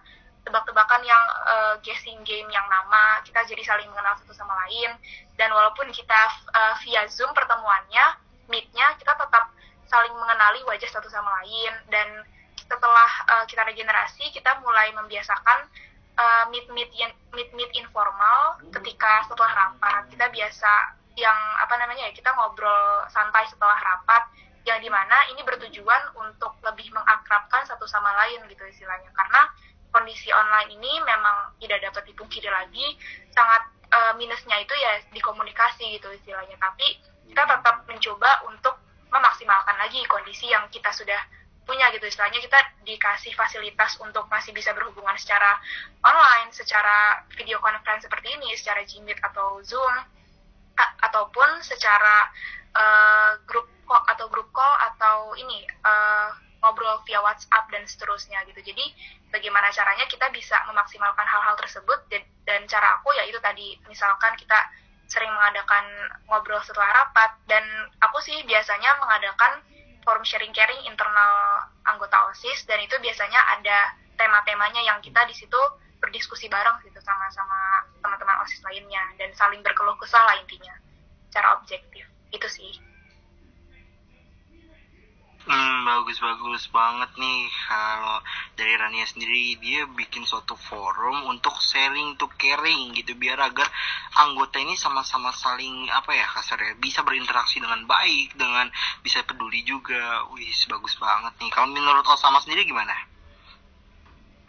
tebak-tebakan 0.46 1.02
yang 1.02 1.24
uh, 1.46 1.74
guessing 1.82 2.22
game 2.22 2.46
yang 2.54 2.66
nama 2.70 3.18
kita 3.26 3.42
jadi 3.46 3.62
saling 3.66 3.90
mengenal 3.90 4.14
satu 4.22 4.34
sama 4.34 4.54
lain. 4.66 4.94
Dan 5.34 5.50
walaupun 5.50 5.90
kita 5.90 6.20
uh, 6.54 6.74
via 6.86 7.06
zoom 7.10 7.30
pertemuannya 7.34 8.25
meet-nya 8.48 8.96
kita 8.98 9.12
tetap 9.14 9.52
saling 9.86 10.14
mengenali 10.18 10.60
wajah 10.66 10.90
satu 10.90 11.06
sama 11.10 11.30
lain. 11.42 11.72
Dan 11.90 12.08
setelah 12.66 13.10
uh, 13.30 13.44
kita 13.46 13.62
regenerasi 13.62 14.34
kita 14.34 14.58
mulai 14.62 14.90
membiasakan 14.94 15.70
uh, 16.18 16.44
meet 16.50 16.66
meet 16.74 16.90
meet 17.34 17.50
meet 17.54 17.70
informal 17.78 18.58
ketika 18.74 19.26
setelah 19.30 19.52
rapat. 19.54 20.10
Kita 20.10 20.26
biasa 20.30 20.72
yang 21.16 21.38
apa 21.64 21.74
namanya 21.80 22.08
ya 22.08 22.12
kita 22.12 22.28
ngobrol 22.36 23.08
santai 23.08 23.48
setelah 23.48 23.78
rapat 23.80 24.28
yang 24.66 24.82
di 24.82 24.90
mana 24.90 25.30
ini 25.30 25.40
bertujuan 25.46 26.02
untuk 26.18 26.58
lebih 26.66 26.90
mengakrabkan 26.90 27.62
satu 27.64 27.86
sama 27.86 28.10
lain 28.24 28.42
gitu 28.50 28.66
istilahnya. 28.66 29.08
Karena 29.14 29.46
kondisi 29.94 30.28
online 30.34 30.74
ini 30.76 30.92
memang 31.06 31.56
tidak 31.62 31.80
dapat 31.88 32.02
dipungkiri 32.10 32.50
lagi 32.50 32.98
sangat 33.32 33.62
uh, 33.94 34.12
minusnya 34.18 34.58
itu 34.60 34.74
ya 34.74 35.00
di 35.14 35.20
komunikasi 35.22 35.96
gitu 35.96 36.10
istilahnya. 36.12 36.58
Tapi 36.58 36.98
kita 37.30 37.42
tetap 37.44 37.84
mencoba 37.86 38.30
untuk 38.48 38.74
memaksimalkan 39.10 39.76
lagi 39.78 40.02
kondisi 40.10 40.50
yang 40.50 40.66
kita 40.68 40.90
sudah 40.90 41.18
punya 41.66 41.90
gitu 41.90 42.06
istilahnya 42.06 42.38
kita 42.38 42.62
dikasih 42.86 43.34
fasilitas 43.34 43.98
untuk 43.98 44.30
masih 44.30 44.54
bisa 44.54 44.70
berhubungan 44.70 45.18
secara 45.18 45.58
online, 46.06 46.54
secara 46.54 47.26
video 47.34 47.58
conference 47.58 48.06
seperti 48.06 48.38
ini, 48.38 48.54
secara 48.54 48.86
Jimit 48.86 49.18
atau 49.18 49.58
Zoom 49.66 49.94
ataupun 50.78 51.64
secara 51.66 52.30
uh, 52.76 53.32
grup 53.48 53.66
call 53.88 54.04
atau 54.06 54.26
grup 54.30 54.46
call 54.54 54.74
atau 54.94 55.34
ini 55.34 55.66
uh, 55.82 56.30
ngobrol 56.62 57.02
via 57.02 57.18
WhatsApp 57.18 57.66
dan 57.74 57.82
seterusnya 57.82 58.46
gitu. 58.46 58.62
Jadi 58.62 58.84
bagaimana 59.34 59.72
caranya 59.74 60.06
kita 60.06 60.30
bisa 60.30 60.62
memaksimalkan 60.70 61.26
hal-hal 61.26 61.58
tersebut 61.58 61.98
dan, 62.12 62.22
dan 62.46 62.60
cara 62.70 63.00
aku 63.00 63.10
ya 63.18 63.26
itu 63.26 63.42
tadi 63.42 63.74
misalkan 63.90 64.38
kita 64.38 64.70
sering 65.06 65.30
mengadakan 65.30 65.84
ngobrol 66.26 66.58
setelah 66.66 66.90
rapat 67.02 67.30
dan 67.46 67.62
aku 68.02 68.18
sih 68.22 68.42
biasanya 68.46 68.98
mengadakan 68.98 69.62
forum 70.02 70.22
sharing 70.22 70.54
caring 70.54 70.78
internal 70.86 71.66
anggota 71.86 72.14
OSIS 72.30 72.66
dan 72.66 72.78
itu 72.82 72.94
biasanya 72.98 73.38
ada 73.58 73.94
tema-temanya 74.18 74.82
yang 74.82 74.98
kita 75.02 75.22
di 75.26 75.34
situ 75.34 75.58
berdiskusi 75.98 76.46
bareng 76.46 76.78
gitu 76.86 76.98
sama-sama 77.02 77.86
teman-teman 78.02 78.38
OSIS 78.44 78.62
lainnya 78.62 79.02
dan 79.18 79.30
saling 79.34 79.62
berkeluh 79.62 79.96
kesah 79.98 80.22
lah 80.22 80.36
intinya 80.38 80.74
secara 81.30 81.58
objektif. 81.58 82.04
Itu 82.32 82.48
sih. 82.48 82.72
Hmm, 85.46 85.86
bagus-bagus 85.86 86.66
banget 86.74 87.06
nih 87.22 87.46
kalau 87.70 88.18
dari 88.58 88.74
Rania 88.74 89.06
sendiri 89.06 89.54
dia 89.62 89.86
bikin 89.86 90.26
suatu 90.26 90.58
forum 90.58 91.30
untuk 91.30 91.54
sharing 91.62 92.18
to 92.18 92.26
caring 92.34 92.90
gitu 92.98 93.14
biar 93.14 93.38
agar 93.38 93.70
anggota 94.18 94.58
ini 94.58 94.74
sama-sama 94.74 95.30
saling 95.30 95.86
apa 95.94 96.18
ya 96.18 96.26
kasarnya 96.34 96.74
bisa 96.82 97.06
berinteraksi 97.06 97.62
dengan 97.62 97.78
baik 97.86 98.34
dengan 98.34 98.66
bisa 99.06 99.22
peduli 99.22 99.62
juga. 99.62 100.26
Wih, 100.34 100.50
bagus 100.66 100.98
banget 100.98 101.38
nih. 101.38 101.50
Kalau 101.54 101.70
menurut 101.70 102.02
Osama 102.10 102.42
sendiri 102.42 102.66
gimana? 102.66 103.06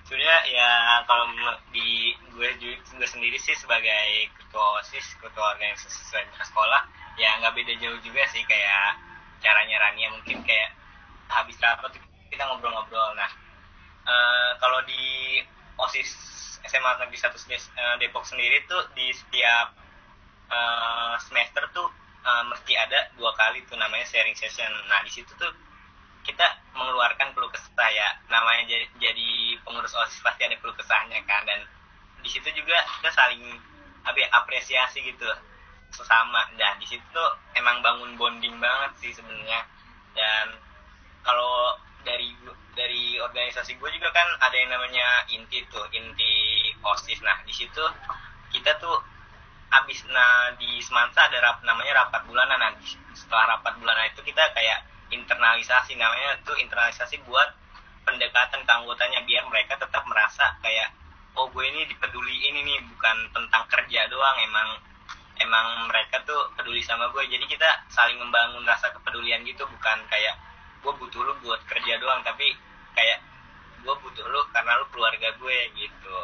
Sebenarnya 0.09 0.39
ya 0.49 0.69
kalau 1.05 1.29
di 1.69 2.17
gue 2.33 2.49
juga 2.57 3.05
sendiri 3.05 3.37
sih 3.37 3.53
sebagai 3.53 4.33
ketua 4.33 4.81
OSIS, 4.81 5.13
ketua 5.21 5.45
organisasi 5.53 6.25
sekolah, 6.41 6.81
ya 7.21 7.37
nggak 7.37 7.53
beda 7.53 7.73
jauh 7.85 8.01
juga 8.01 8.25
sih 8.33 8.41
kayak 8.49 8.97
caranya 9.45 9.77
Rania 9.77 10.09
mungkin 10.09 10.41
kayak 10.41 10.86
habis 11.27 11.55
rapat 11.59 11.95
kita 12.31 12.43
ngobrol-ngobrol. 12.47 13.15
Nah 13.15 13.31
uh, 14.07 14.51
kalau 14.59 14.79
di 14.87 15.39
osis 15.77 16.09
SMA 16.67 16.91
negeri 16.99 17.17
satu 17.19 17.37
uh, 17.37 17.95
Depok 18.01 18.25
sendiri 18.27 18.65
tuh 18.67 18.81
di 18.97 19.13
setiap 19.13 19.77
uh, 20.51 21.15
semester 21.21 21.63
tuh 21.71 21.87
uh, 22.27 22.43
mesti 22.51 22.75
ada 22.75 23.11
dua 23.15 23.31
kali 23.39 23.63
tuh 23.67 23.79
namanya 23.79 24.03
sharing 24.07 24.35
session. 24.35 24.69
Nah 24.91 24.99
di 25.05 25.11
situ 25.11 25.31
tuh 25.39 25.51
kita 26.27 26.43
mengeluarkan 26.75 27.31
keluh 27.31 27.47
kesah 27.47 27.89
ya. 27.95 28.09
Namanya 28.27 28.67
jadi, 28.67 28.85
jadi 28.99 29.29
pengurus 29.63 29.95
osis 29.95 30.19
pasti 30.19 30.43
ada 30.43 30.59
keluh 30.59 30.75
kesahnya 30.75 31.23
kan. 31.23 31.47
Dan 31.47 31.63
di 32.19 32.29
situ 32.29 32.51
juga 32.51 32.83
kita 32.99 33.09
saling 33.15 33.43
apa 34.03 34.17
ya, 34.19 34.27
apresiasi 34.35 34.99
gitu 35.07 35.27
sesama. 35.95 36.51
Dan 36.59 36.75
di 36.83 36.87
situ 36.91 37.03
tuh 37.15 37.29
emang 37.55 37.79
bangun 37.79 38.19
bonding 38.19 38.59
banget 38.59 38.91
sih 38.99 39.11
sebenarnya. 39.15 39.63
Dan 40.11 40.66
kalau 41.27 41.75
dari 42.07 42.31
dari 42.71 43.19
organisasi 43.19 43.75
gue 43.75 43.89
juga 43.99 44.07
kan 44.15 44.27
ada 44.39 44.55
yang 44.55 44.71
namanya 44.71 45.27
inti 45.27 45.59
tuh 45.67 45.83
inti 45.91 46.71
osis. 46.79 47.19
Nah 47.19 47.43
di 47.43 47.51
situ 47.51 47.83
kita 48.55 48.79
tuh 48.79 48.95
abis 49.67 50.07
nah 50.07 50.55
di 50.55 50.79
semansa 50.79 51.27
ada 51.27 51.43
rap, 51.43 51.59
namanya 51.67 52.07
rapat 52.07 52.23
bulanan. 52.23 52.55
Nah 52.55 52.71
setelah 53.11 53.59
rapat 53.59 53.75
bulanan 53.83 54.07
itu 54.07 54.23
kita 54.23 54.55
kayak 54.55 54.87
internalisasi. 55.11 55.99
Namanya 55.99 56.39
tuh 56.47 56.55
internalisasi 56.55 57.19
buat 57.27 57.51
pendekatan 58.07 58.63
ke 58.63 58.71
anggotanya 58.71 59.19
biar 59.27 59.43
mereka 59.51 59.75
tetap 59.75 60.07
merasa 60.07 60.55
kayak 60.63 60.95
oh 61.35 61.51
gue 61.51 61.63
ini 61.67 61.83
dipeduli 61.91 62.49
ini 62.49 62.63
nih 62.63 62.79
bukan 62.87 63.17
tentang 63.35 63.67
kerja 63.67 64.07
doang 64.07 64.37
emang 64.47 64.79
emang 65.43 65.91
mereka 65.91 66.23
tuh 66.23 66.49
peduli 66.55 66.79
sama 66.81 67.11
gue 67.11 67.23
jadi 67.29 67.45
kita 67.45 67.69
saling 67.91 68.17
membangun 68.17 68.63
rasa 68.63 68.89
kepedulian 68.95 69.43
gitu 69.45 69.67
bukan 69.69 69.99
kayak 70.09 70.33
gue 70.87 70.93
butuh 71.03 71.19
lu 71.19 71.35
buat 71.43 71.59
kerja 71.67 71.99
doang 71.99 72.23
tapi 72.23 72.55
kayak 72.95 73.19
gue 73.83 73.95
butuh 74.07 74.23
lu 74.23 74.39
karena 74.55 74.79
lu 74.79 74.87
keluarga 74.95 75.35
gue 75.35 75.57
gitu. 75.75 76.17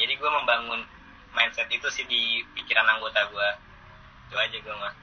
Jadi 0.00 0.16
gue 0.16 0.30
membangun 0.32 0.80
mindset 1.36 1.68
itu 1.68 1.84
sih 1.92 2.08
di 2.08 2.40
pikiran 2.56 2.88
anggota 2.88 3.28
gue 3.28 3.48
itu 4.32 4.36
aja 4.40 4.56
gue 4.64 4.76
mah. 4.80 4.94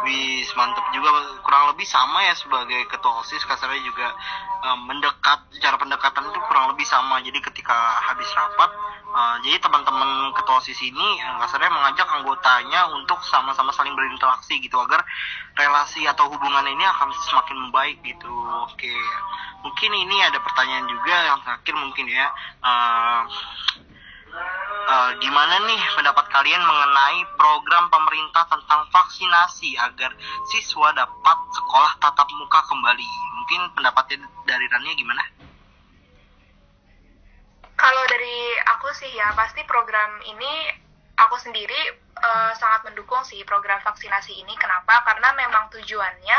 Wis 0.00 0.48
mantep 0.56 0.86
juga. 0.96 1.12
Kurang 1.44 1.76
lebih 1.76 1.84
sama 1.84 2.24
ya 2.24 2.32
sebagai 2.32 2.88
ketua 2.88 3.20
osis 3.20 3.44
kasarnya 3.44 3.84
juga 3.84 4.08
um, 4.64 4.88
mendekat 4.88 5.44
cara 5.60 5.76
pendekatan 5.76 6.24
itu 6.24 6.40
kurang 6.48 6.72
lebih 6.72 6.88
sama. 6.88 7.20
Jadi 7.20 7.36
ketika 7.52 8.00
habis 8.08 8.32
rapat 8.32 8.70
uh, 9.12 9.36
jadi 9.42 9.58
teman-teman 9.58 10.30
ketua 10.34 10.58
osis 10.62 10.78
ini 10.82 11.08
kasarnya 11.42 11.70
mengajak 11.70 12.08
anggotanya 12.08 12.90
untuk 12.94 13.18
sama-sama 13.26 13.74
saling 13.74 13.94
berinteraksi 13.94 14.58
gitu 14.62 14.78
agar 14.78 15.02
relasi 15.58 16.06
atau 16.06 16.30
hubungan 16.30 16.66
ini 16.66 16.84
akan 16.86 17.10
semakin 17.30 17.56
membaik 17.68 17.98
gitu 18.06 18.30
oke 18.70 18.94
mungkin 19.66 19.90
ini 19.92 20.16
ada 20.24 20.40
pertanyaan 20.40 20.86
juga 20.88 21.14
yang 21.28 21.38
terakhir 21.44 21.74
mungkin 21.76 22.06
ya 22.08 22.26
uh, 22.64 23.22
uh, 24.90 25.10
gimana 25.22 25.54
nih 25.66 25.80
pendapat 25.94 26.26
kalian 26.30 26.62
mengenai 26.62 27.20
program 27.38 27.90
pemerintah 27.92 28.46
tentang 28.50 28.86
vaksinasi 28.90 29.78
agar 29.78 30.14
siswa 30.50 30.94
dapat 30.94 31.38
sekolah 31.54 31.92
tatap 32.02 32.28
muka 32.34 32.60
kembali? 32.66 33.10
Mungkin 33.40 33.60
pendapatnya 33.74 34.26
dari 34.46 34.66
Rania 34.70 34.94
gimana? 34.94 35.22
Kalau 37.80 38.04
dari 38.12 38.38
aku 38.76 38.92
sih 38.92 38.99
ya 39.14 39.34
pasti 39.34 39.62
program 39.66 40.22
ini 40.26 40.52
aku 41.20 41.36
sendiri 41.36 42.00
uh, 42.16 42.52
sangat 42.56 42.90
mendukung 42.90 43.20
sih 43.26 43.44
program 43.44 43.80
vaksinasi 43.84 44.40
ini. 44.40 44.54
Kenapa? 44.56 45.04
Karena 45.04 45.36
memang 45.36 45.68
tujuannya 45.72 46.38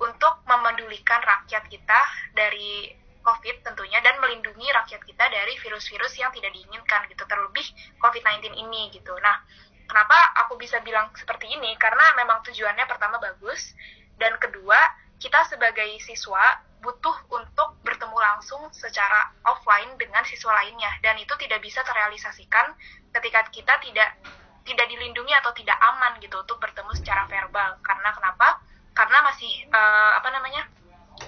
untuk 0.00 0.46
memedulikan 0.46 1.20
rakyat 1.20 1.66
kita 1.66 2.00
dari 2.32 2.94
COVID 3.20 3.56
tentunya 3.60 4.00
dan 4.00 4.16
melindungi 4.16 4.64
rakyat 4.72 5.04
kita 5.04 5.24
dari 5.28 5.52
virus-virus 5.60 6.16
yang 6.16 6.32
tidak 6.32 6.56
diinginkan 6.56 7.04
gitu 7.12 7.24
terlebih 7.28 7.66
COVID-19 8.00 8.56
ini 8.56 8.88
gitu. 8.96 9.12
Nah, 9.20 9.44
kenapa 9.84 10.16
aku 10.40 10.56
bisa 10.56 10.80
bilang 10.80 11.12
seperti 11.12 11.52
ini? 11.52 11.76
Karena 11.76 12.16
memang 12.16 12.40
tujuannya 12.48 12.88
pertama 12.88 13.20
bagus 13.20 13.76
dan 14.16 14.40
kedua 14.40 14.78
kita 15.20 15.44
sebagai 15.52 16.00
siswa 16.00 16.64
butuh 16.80 17.16
untuk 17.28 17.76
bertemu 17.84 18.16
langsung 18.16 18.60
secara 18.72 19.32
offline 19.44 19.94
dengan 20.00 20.24
siswa 20.24 20.52
lainnya. 20.56 20.90
Dan 21.04 21.20
itu 21.20 21.32
tidak 21.36 21.60
bisa 21.60 21.84
terrealisasikan 21.84 22.72
ketika 23.12 23.40
kita 23.52 23.74
tidak 23.84 24.16
tidak 24.64 24.86
dilindungi 24.92 25.32
atau 25.40 25.52
tidak 25.56 25.76
aman 25.80 26.16
gitu 26.20 26.36
untuk 26.40 26.60
bertemu 26.60 26.92
secara 26.96 27.24
verbal. 27.28 27.80
Karena 27.80 28.10
kenapa? 28.12 28.60
Karena 28.92 29.18
masih 29.24 29.52
uh, 29.72 30.12
apa 30.20 30.28
namanya? 30.32 30.64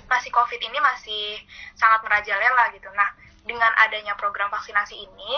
Masih 0.09 0.33
COVID 0.33 0.61
ini 0.61 0.79
masih 0.81 1.41
sangat 1.77 2.01
merajalela 2.05 2.73
gitu. 2.73 2.89
Nah, 2.97 3.13
dengan 3.45 3.73
adanya 3.81 4.17
program 4.17 4.49
vaksinasi 4.49 4.97
ini, 4.97 5.33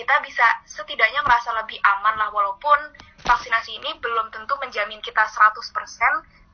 kita 0.00 0.16
bisa 0.24 0.46
setidaknya 0.64 1.20
merasa 1.22 1.52
lebih 1.60 1.76
aman 1.84 2.16
lah 2.16 2.32
walaupun 2.32 2.78
vaksinasi 3.20 3.76
ini 3.76 3.90
belum 4.00 4.32
tentu 4.32 4.56
menjamin 4.58 4.98
kita 5.04 5.28
100% 5.28 5.60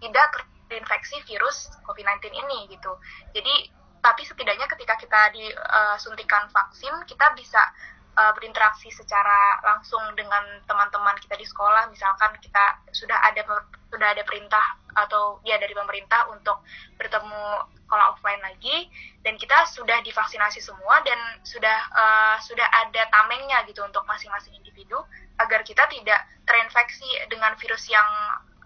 tidak 0.03 0.27
terinfeksi 0.67 1.23
virus 1.27 1.71
COVID-19 1.87 2.33
ini 2.35 2.59
gitu. 2.71 2.93
Jadi 3.35 3.73
tapi 4.07 4.23
setidaknya 4.23 4.71
ketika 4.71 4.95
kita 5.03 5.35
disuntikan 5.35 6.47
vaksin 6.55 6.95
kita 7.11 7.27
bisa 7.35 7.59
uh, 8.15 8.33
berinteraksi 8.39 8.89
secara 8.95 9.61
langsung 9.67 10.01
dengan 10.15 10.43
teman-teman 10.65 11.19
kita 11.19 11.35
di 11.35 11.43
sekolah 11.43 11.91
misalkan 11.91 12.33
kita 12.39 12.81
sudah 12.91 13.19
ada 13.27 13.43
sudah 13.91 14.09
ada 14.15 14.23
perintah 14.23 14.79
atau 14.97 15.43
ya 15.45 15.61
dari 15.61 15.77
pemerintah 15.77 16.31
untuk 16.33 16.65
bertemu 16.97 17.67
sekolah 17.87 18.17
offline 18.17 18.41
lagi 18.43 18.89
dan 19.23 19.37
kita 19.37 19.69
sudah 19.69 20.01
divaksinasi 20.03 20.59
semua 20.59 21.05
dan 21.05 21.19
sudah 21.45 21.79
uh, 21.93 22.37
sudah 22.41 22.65
ada 22.65 23.05
tamengnya 23.13 23.63
gitu 23.69 23.85
untuk 23.85 24.03
masing-masing 24.09 24.57
individu 24.57 24.97
agar 25.37 25.61
kita 25.63 25.85
tidak 25.93 26.25
terinfeksi 26.49 27.07
dengan 27.29 27.53
virus 27.61 27.85
yang 27.93 28.09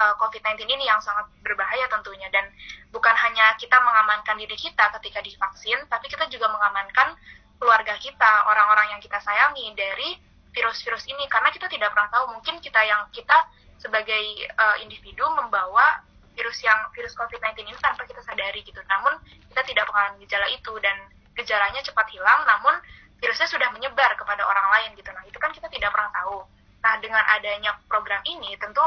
uh, 0.01 0.05
eh, 0.09 0.15
COVID-19 0.17 0.65
ini 0.65 0.89
yang 0.89 0.99
sangat 1.05 1.29
berbahaya 1.45 1.85
tentunya 1.93 2.33
dan 2.33 2.49
bukan 2.89 3.13
hanya 3.13 3.53
kita 3.61 3.77
mengamankan 3.85 4.41
diri 4.41 4.57
kita 4.57 4.89
ketika 4.97 5.21
divaksin 5.21 5.77
tapi 5.93 6.09
kita 6.09 6.25
juga 6.33 6.49
mengamankan 6.49 7.13
keluarga 7.61 7.93
kita, 8.01 8.33
orang-orang 8.49 8.97
yang 8.97 9.01
kita 9.05 9.21
sayangi 9.21 9.69
dari 9.77 10.17
virus-virus 10.57 11.05
ini 11.07 11.29
karena 11.29 11.53
kita 11.53 11.69
tidak 11.69 11.93
pernah 11.93 12.09
tahu 12.09 12.33
mungkin 12.35 12.59
kita 12.59 12.81
yang 12.83 13.05
kita 13.13 13.37
sebagai 13.77 14.49
uh, 14.57 14.77
individu 14.81 15.23
membawa 15.37 16.01
virus 16.35 16.59
yang 16.65 16.89
virus 16.97 17.13
COVID-19 17.15 17.69
ini 17.69 17.77
tanpa 17.79 18.09
kita 18.09 18.25
sadari 18.25 18.65
gitu. 18.65 18.81
Namun 18.89 19.21
kita 19.53 19.63
tidak 19.69 19.85
mengalami 19.93 20.25
gejala 20.25 20.49
itu 20.49 20.73
dan 20.81 20.97
gejalanya 21.37 21.81
cepat 21.85 22.09
hilang 22.11 22.43
namun 22.49 22.75
virusnya 23.21 23.47
sudah 23.47 23.69
menyebar 23.77 24.17
kepada 24.17 24.43
orang 24.49 24.67
lain 24.73 24.91
gitu. 24.97 25.13
Nah, 25.13 25.23
itu 25.29 25.37
kan 25.37 25.53
kita 25.53 25.69
tidak 25.69 25.93
pernah 25.93 26.09
tahu. 26.17 26.41
Nah, 26.81 26.97
dengan 27.05 27.21
adanya 27.29 27.77
program 27.93 28.25
ini 28.25 28.57
tentu 28.57 28.81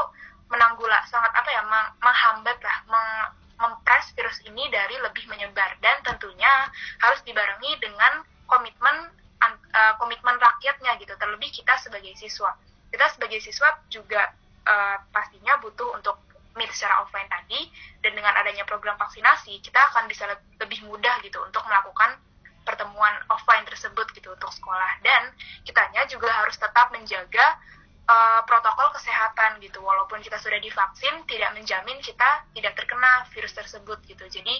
menanggula 0.48 1.02
sangat 1.08 1.32
apa 1.32 1.50
ya 1.50 1.62
menghambat 2.00 2.58
lah 2.60 2.76
meng, 2.88 3.10
mempres 3.58 4.12
virus 4.12 4.38
ini 4.44 4.68
dari 4.68 4.96
lebih 5.00 5.24
menyebar. 5.30 5.76
Dan 5.80 6.00
tentunya 6.04 6.68
harus 7.00 7.20
dibarengi 7.24 7.78
dengan 7.80 8.22
komitmen 8.48 9.10
uh, 9.44 9.94
komitmen 9.98 10.36
rakyatnya 10.38 10.96
gitu 11.00 11.14
terlebih 11.18 11.50
kita 11.50 11.74
sebagai 11.80 12.12
siswa. 12.16 12.54
Kita 12.88 13.06
sebagai 13.10 13.42
siswa 13.42 13.74
juga 13.90 14.30
uh, 14.68 14.96
pastinya 15.10 15.58
butuh 15.58 15.98
untuk 15.98 16.20
meet 16.54 16.70
secara 16.70 17.02
offline 17.02 17.26
tadi 17.26 17.66
dan 17.98 18.14
dengan 18.14 18.30
adanya 18.38 18.62
program 18.62 18.94
vaksinasi 18.94 19.58
kita 19.58 19.80
akan 19.90 20.06
bisa 20.06 20.30
lebih 20.62 20.86
mudah 20.86 21.18
gitu 21.26 21.42
untuk 21.42 21.66
melakukan 21.66 22.14
pertemuan 22.62 23.12
offline 23.28 23.66
tersebut 23.68 24.08
gitu 24.16 24.32
untuk 24.32 24.48
sekolah. 24.54 25.02
Dan 25.04 25.34
kitanya 25.66 26.06
juga 26.08 26.32
harus 26.32 26.56
tetap 26.56 26.94
menjaga 26.94 27.58
uh, 28.08 28.40
protokol 28.48 28.88
kesehatan 28.96 29.60
gitu 29.60 29.80
walaupun 29.80 30.20
kita 30.24 30.36
sudah 30.40 30.58
divaksin 30.60 31.24
tidak 31.28 31.50
menjamin 31.56 31.98
kita 32.00 32.44
tidak 32.56 32.72
terkena 32.76 33.24
virus 33.32 33.52
tersebut 33.56 33.98
gitu 34.08 34.24
jadi 34.28 34.54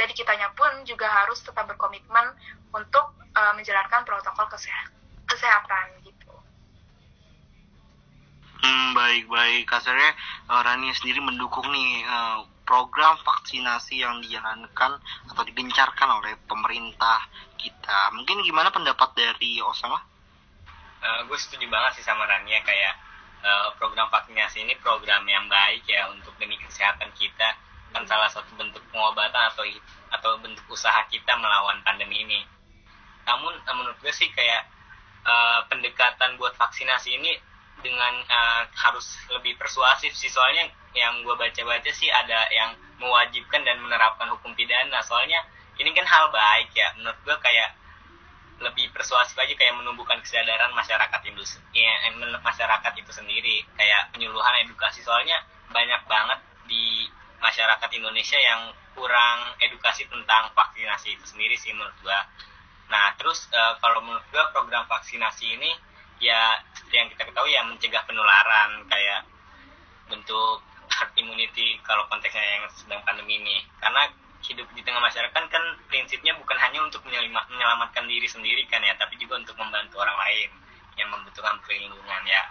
dari 0.00 0.12
kitanya 0.16 0.48
pun 0.56 0.70
juga 0.88 1.10
harus 1.12 1.44
tetap 1.44 1.68
berkomitmen 1.68 2.32
untuk 2.72 3.12
uh, 3.36 3.52
menjalankan 3.52 4.06
protokol 4.06 4.48
kesehatan 5.28 5.86
gitu. 6.06 6.32
Hmm, 8.60 8.96
baik-baik. 8.96 9.68
Kasarnya 9.68 10.10
uh, 10.48 10.60
Rani 10.64 10.88
sendiri 10.96 11.20
mendukung 11.20 11.68
nih 11.68 12.04
uh, 12.08 12.40
program 12.64 13.18
vaksinasi 13.20 14.00
yang 14.00 14.22
dijalankan 14.22 14.96
atau 15.28 15.42
digencarkan 15.42 16.08
oleh 16.22 16.38
pemerintah 16.46 17.26
kita. 17.58 18.14
Mungkin 18.14 18.46
gimana 18.46 18.70
pendapat 18.70 19.10
dari 19.12 19.58
Osama? 19.60 19.98
Uh, 21.00 21.20
gue 21.24 21.38
setuju 21.40 21.64
banget 21.72 22.00
sih 22.00 22.04
sama 22.04 22.28
Rania 22.28 22.60
kayak 22.60 22.94
uh, 23.40 23.72
program 23.80 24.12
vaksinasi 24.12 24.68
ini 24.68 24.76
program 24.84 25.24
yang 25.24 25.48
baik 25.48 25.84
ya 25.88 26.12
untuk 26.12 26.36
demi 26.36 26.60
kesehatan 26.60 27.08
kita 27.16 27.56
kan 27.90 28.06
salah 28.06 28.30
satu 28.30 28.54
bentuk 28.54 28.84
pengobatan 28.94 29.50
atau 29.50 29.66
atau 30.14 30.38
bentuk 30.38 30.62
usaha 30.70 31.02
kita 31.10 31.32
melawan 31.40 31.82
pandemi 31.82 32.22
ini. 32.22 32.40
Namun 33.26 33.58
menurut 33.66 33.98
gue 33.98 34.12
sih 34.14 34.30
kayak 34.30 34.66
uh, 35.26 35.66
pendekatan 35.66 36.38
buat 36.38 36.54
vaksinasi 36.54 37.18
ini 37.18 37.34
dengan 37.80 38.20
uh, 38.28 38.62
harus 38.70 39.16
lebih 39.32 39.56
persuasif 39.58 40.12
sih. 40.14 40.30
Soalnya 40.30 40.70
yang 40.94 41.24
gue 41.24 41.34
baca-baca 41.34 41.90
sih 41.90 42.12
ada 42.12 42.46
yang 42.52 42.76
mewajibkan 43.00 43.64
dan 43.64 43.80
menerapkan 43.80 44.28
hukum 44.30 44.52
pidana. 44.54 45.00
Soalnya 45.02 45.42
ini 45.80 45.90
kan 45.96 46.06
hal 46.06 46.28
baik 46.30 46.70
ya. 46.76 46.92
Menurut 47.00 47.18
gue 47.24 47.36
kayak 47.40 47.79
lebih 48.60 48.92
persuasif 48.92 49.34
aja 49.40 49.52
kayak 49.56 49.74
menumbuhkan 49.80 50.20
kesadaran 50.20 50.70
masyarakat 50.76 51.20
industri 51.26 51.64
ya, 51.72 51.92
masyarakat 52.44 52.92
itu 52.96 53.10
sendiri. 53.12 53.64
Kayak 53.74 54.12
penyuluhan 54.12 54.54
edukasi. 54.64 55.00
Soalnya 55.00 55.40
banyak 55.72 56.04
banget 56.04 56.40
di 56.68 57.08
masyarakat 57.40 57.90
Indonesia 57.96 58.36
yang 58.36 58.70
kurang 58.92 59.56
edukasi 59.64 60.04
tentang 60.06 60.52
vaksinasi 60.52 61.16
itu 61.16 61.24
sendiri 61.24 61.56
sih 61.56 61.72
menurut 61.72 61.94
gue 62.04 62.20
nah 62.90 63.14
terus 63.14 63.46
uh, 63.54 63.78
kalau 63.78 64.02
menurut 64.02 64.26
gue 64.34 64.44
program 64.50 64.82
vaksinasi 64.90 65.56
ini 65.56 65.70
ya 66.20 66.60
yang 66.92 67.08
kita 67.10 67.26
ketahui 67.26 67.56
ya 67.56 67.64
mencegah 67.64 68.04
penularan. 68.04 68.84
Kayak 68.86 69.26
bentuk 70.12 70.60
herd 70.90 71.10
immunity 71.16 71.80
kalau 71.86 72.04
konteksnya 72.12 72.60
yang 72.60 72.64
sedang 72.76 73.00
pandemi 73.02 73.40
ini. 73.40 73.64
Karena 73.80 74.06
hidup 74.40 74.66
di 74.72 74.80
tengah 74.80 75.04
masyarakat 75.04 75.44
kan 75.52 75.64
prinsipnya 75.86 76.32
bukan 76.40 76.56
hanya 76.56 76.80
untuk 76.80 77.04
menyelamatkan 77.04 78.08
diri 78.08 78.24
sendiri 78.24 78.64
kan 78.72 78.80
ya 78.80 78.96
tapi 78.96 79.20
juga 79.20 79.36
untuk 79.36 79.56
membantu 79.60 80.00
orang 80.00 80.16
lain 80.16 80.50
yang 80.96 81.08
membutuhkan 81.12 81.56
perlindungan 81.64 82.22
ya. 82.24 82.42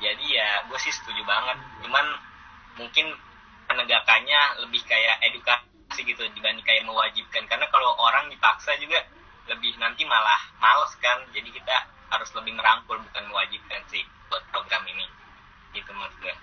Jadi 0.00 0.24
ya 0.32 0.64
gue 0.64 0.78
sih 0.80 0.92
setuju 0.92 1.20
banget. 1.24 1.60
Cuman 1.84 2.06
mungkin 2.80 3.12
penegakannya 3.68 4.64
lebih 4.64 4.80
kayak 4.88 5.20
edukasi 5.28 6.00
gitu 6.04 6.24
dibanding 6.32 6.64
kayak 6.64 6.84
mewajibkan. 6.88 7.44
Karena 7.44 7.68
kalau 7.68 7.92
orang 8.00 8.32
dipaksa 8.32 8.76
juga 8.80 9.04
lebih 9.52 9.76
nanti 9.76 10.08
malah 10.08 10.40
males 10.56 10.92
kan. 11.00 11.20
Jadi 11.36 11.52
kita 11.52 11.76
harus 12.08 12.30
lebih 12.32 12.56
merangkul 12.56 12.96
bukan 12.96 13.24
mewajibkan 13.28 13.84
sih 13.92 14.00
buat 14.32 14.40
program 14.48 14.84
ini. 14.88 15.04
Gitu 15.76 15.92
gue 15.92 16.34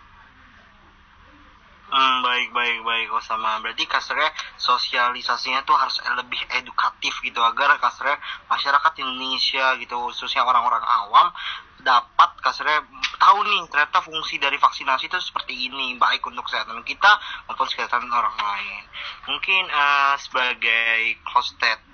Hmm, 1.88 2.20
baik, 2.20 2.52
baik, 2.52 2.84
baik, 2.84 3.08
oh 3.16 3.24
sama. 3.24 3.64
Berarti 3.64 3.88
kasarnya 3.88 4.28
sosialisasinya 4.60 5.64
tuh 5.64 5.72
harus 5.72 6.04
lebih 6.20 6.44
edukatif 6.60 7.16
gitu 7.24 7.40
agar 7.40 7.80
kasarnya 7.80 8.20
masyarakat 8.52 8.94
Indonesia 9.00 9.72
gitu 9.80 9.96
khususnya 10.12 10.44
orang-orang 10.44 10.84
awam 10.84 11.32
dapat 11.80 12.36
kasarnya 12.44 12.84
tahu 13.16 13.40
nih 13.48 13.64
ternyata 13.72 14.04
fungsi 14.04 14.36
dari 14.36 14.60
vaksinasi 14.60 15.08
itu 15.08 15.16
seperti 15.24 15.72
ini 15.72 15.96
baik 15.96 16.20
untuk 16.28 16.44
kesehatan 16.44 16.84
kita 16.84 17.12
maupun 17.48 17.64
kesehatan 17.72 18.12
orang 18.12 18.36
lain. 18.36 18.84
Mungkin 19.32 19.64
uh, 19.72 20.20
sebagai 20.20 21.24
close 21.24 21.56
state 21.56 21.87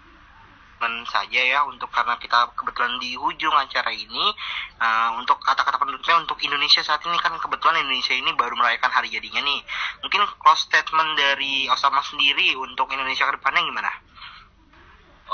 statement 0.83 1.07
saja 1.07 1.39
ya 1.39 1.59
untuk 1.63 1.87
karena 1.87 2.19
kita 2.19 2.51
kebetulan 2.59 2.99
di 2.99 3.15
ujung 3.15 3.55
acara 3.55 3.87
ini 3.95 4.35
uh, 4.83 5.15
untuk 5.15 5.39
kata-kata 5.39 5.79
penutupnya 5.79 6.19
untuk 6.19 6.35
Indonesia 6.43 6.83
saat 6.83 6.99
ini 7.07 7.15
kan 7.23 7.31
kebetulan 7.39 7.87
Indonesia 7.87 8.11
ini 8.11 8.35
baru 8.35 8.59
merayakan 8.59 8.91
hari 8.91 9.07
jadinya 9.07 9.39
nih 9.39 9.63
mungkin 10.03 10.27
close 10.43 10.67
statement 10.67 11.15
dari 11.15 11.71
Osama 11.71 12.03
sendiri 12.03 12.51
untuk 12.59 12.91
Indonesia 12.91 13.23
ke 13.31 13.39
depannya 13.39 13.63
gimana? 13.63 13.91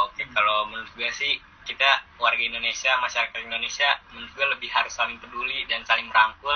Oke 0.05 0.21
kalau 0.29 0.69
menurut 0.69 0.93
gue 0.93 1.09
sih 1.17 1.41
kita 1.65 1.89
warga 2.21 2.41
Indonesia 2.45 2.93
masyarakat 3.01 3.39
Indonesia 3.41 3.89
menurut 4.13 4.31
gue 4.37 4.47
lebih 4.53 4.69
harus 4.69 4.93
saling 4.93 5.17
peduli 5.17 5.65
dan 5.65 5.81
saling 5.81 6.05
merangkul 6.05 6.53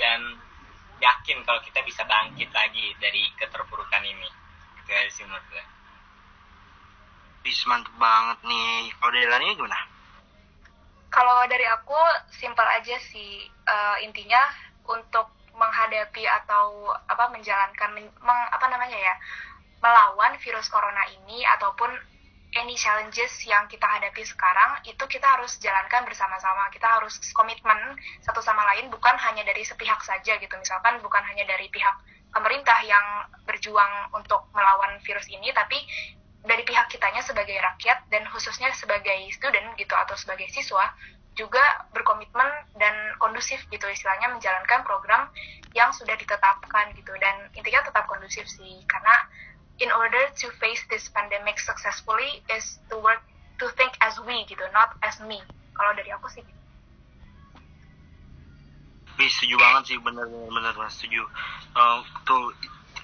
dan 0.00 0.40
yakin 0.96 1.44
kalau 1.44 1.60
kita 1.60 1.84
bisa 1.84 2.08
bangkit 2.08 2.48
lagi 2.56 2.96
dari 2.96 3.28
keterpurukan 3.36 4.00
ini 4.00 4.28
itu 4.80 4.90
aja 4.96 5.10
sih 5.12 5.28
menurut 5.28 5.44
gue. 5.52 5.64
Bis 7.40 7.60
mantep 7.64 7.92
banget 7.96 8.38
nih. 8.44 8.92
Kalau 9.00 9.10
dari 9.12 9.26
Lani 9.28 9.56
gimana? 9.56 9.80
Kalau 11.10 11.42
dari 11.50 11.66
aku 11.66 11.98
simpel 12.30 12.66
aja 12.70 12.96
sih 13.10 13.42
uh, 13.66 13.96
intinya 14.04 14.46
untuk 14.86 15.26
menghadapi 15.56 16.24
atau 16.24 16.88
apa 17.10 17.28
menjalankan 17.28 17.90
meng, 17.98 18.08
apa 18.24 18.66
namanya 18.70 18.96
ya 18.96 19.14
melawan 19.82 20.36
virus 20.40 20.70
corona 20.72 21.04
ini 21.10 21.44
ataupun 21.58 21.90
any 22.56 22.74
challenges 22.74 23.30
yang 23.46 23.68
kita 23.70 23.86
hadapi 23.86 24.26
sekarang 24.26 24.82
itu 24.82 25.04
kita 25.06 25.26
harus 25.26 25.60
jalankan 25.62 26.02
bersama-sama 26.02 26.66
kita 26.74 26.86
harus 26.86 27.14
komitmen 27.30 27.78
satu 28.24 28.42
sama 28.42 28.66
lain 28.74 28.90
bukan 28.90 29.14
hanya 29.20 29.46
dari 29.46 29.62
sepihak 29.62 30.02
saja 30.02 30.34
gitu 30.40 30.54
misalkan 30.58 30.98
bukan 30.98 31.22
hanya 31.30 31.46
dari 31.46 31.70
pihak 31.70 31.94
pemerintah 32.34 32.78
yang 32.86 33.26
berjuang 33.46 34.10
untuk 34.14 34.50
melawan 34.54 34.98
virus 35.02 35.26
ini 35.30 35.50
tapi 35.54 35.78
dari 36.40 36.64
pihak 36.64 36.88
kitanya 36.88 37.20
sebagai 37.20 37.52
rakyat 37.56 38.08
dan 38.08 38.24
khususnya 38.32 38.72
sebagai 38.72 39.28
student 39.36 39.76
gitu 39.76 39.92
atau 39.92 40.16
sebagai 40.16 40.48
siswa 40.48 40.88
juga 41.36 41.62
berkomitmen 41.94 42.48
dan 42.76 42.94
kondusif 43.20 43.60
gitu 43.70 43.86
istilahnya 43.86 44.32
menjalankan 44.32 44.82
program 44.82 45.30
yang 45.76 45.92
sudah 45.94 46.16
ditetapkan 46.16 46.90
gitu. 46.96 47.12
Dan 47.20 47.48
intinya 47.54 47.84
tetap 47.84 48.08
kondusif 48.08 48.48
sih 48.48 48.82
karena 48.88 49.14
in 49.80 49.92
order 49.92 50.20
to 50.36 50.48
face 50.60 50.80
this 50.88 51.08
pandemic 51.12 51.60
successfully 51.60 52.44
is 52.52 52.80
to 52.88 52.96
work 53.00 53.20
to 53.60 53.68
think 53.76 53.92
as 54.00 54.16
we 54.24 54.44
gitu 54.48 54.64
not 54.72 54.96
as 55.04 55.20
me. 55.24 55.40
Kalau 55.76 55.92
dari 55.96 56.12
aku 56.12 56.28
sih 56.32 56.44
Wih, 59.20 59.28
setuju 59.28 59.60
banget 59.60 59.92
sih 59.92 59.98
bener 60.00 60.24
bener 60.24 60.72
setuju. 60.88 61.20
Uh, 61.76 62.00
tuh 62.24 62.56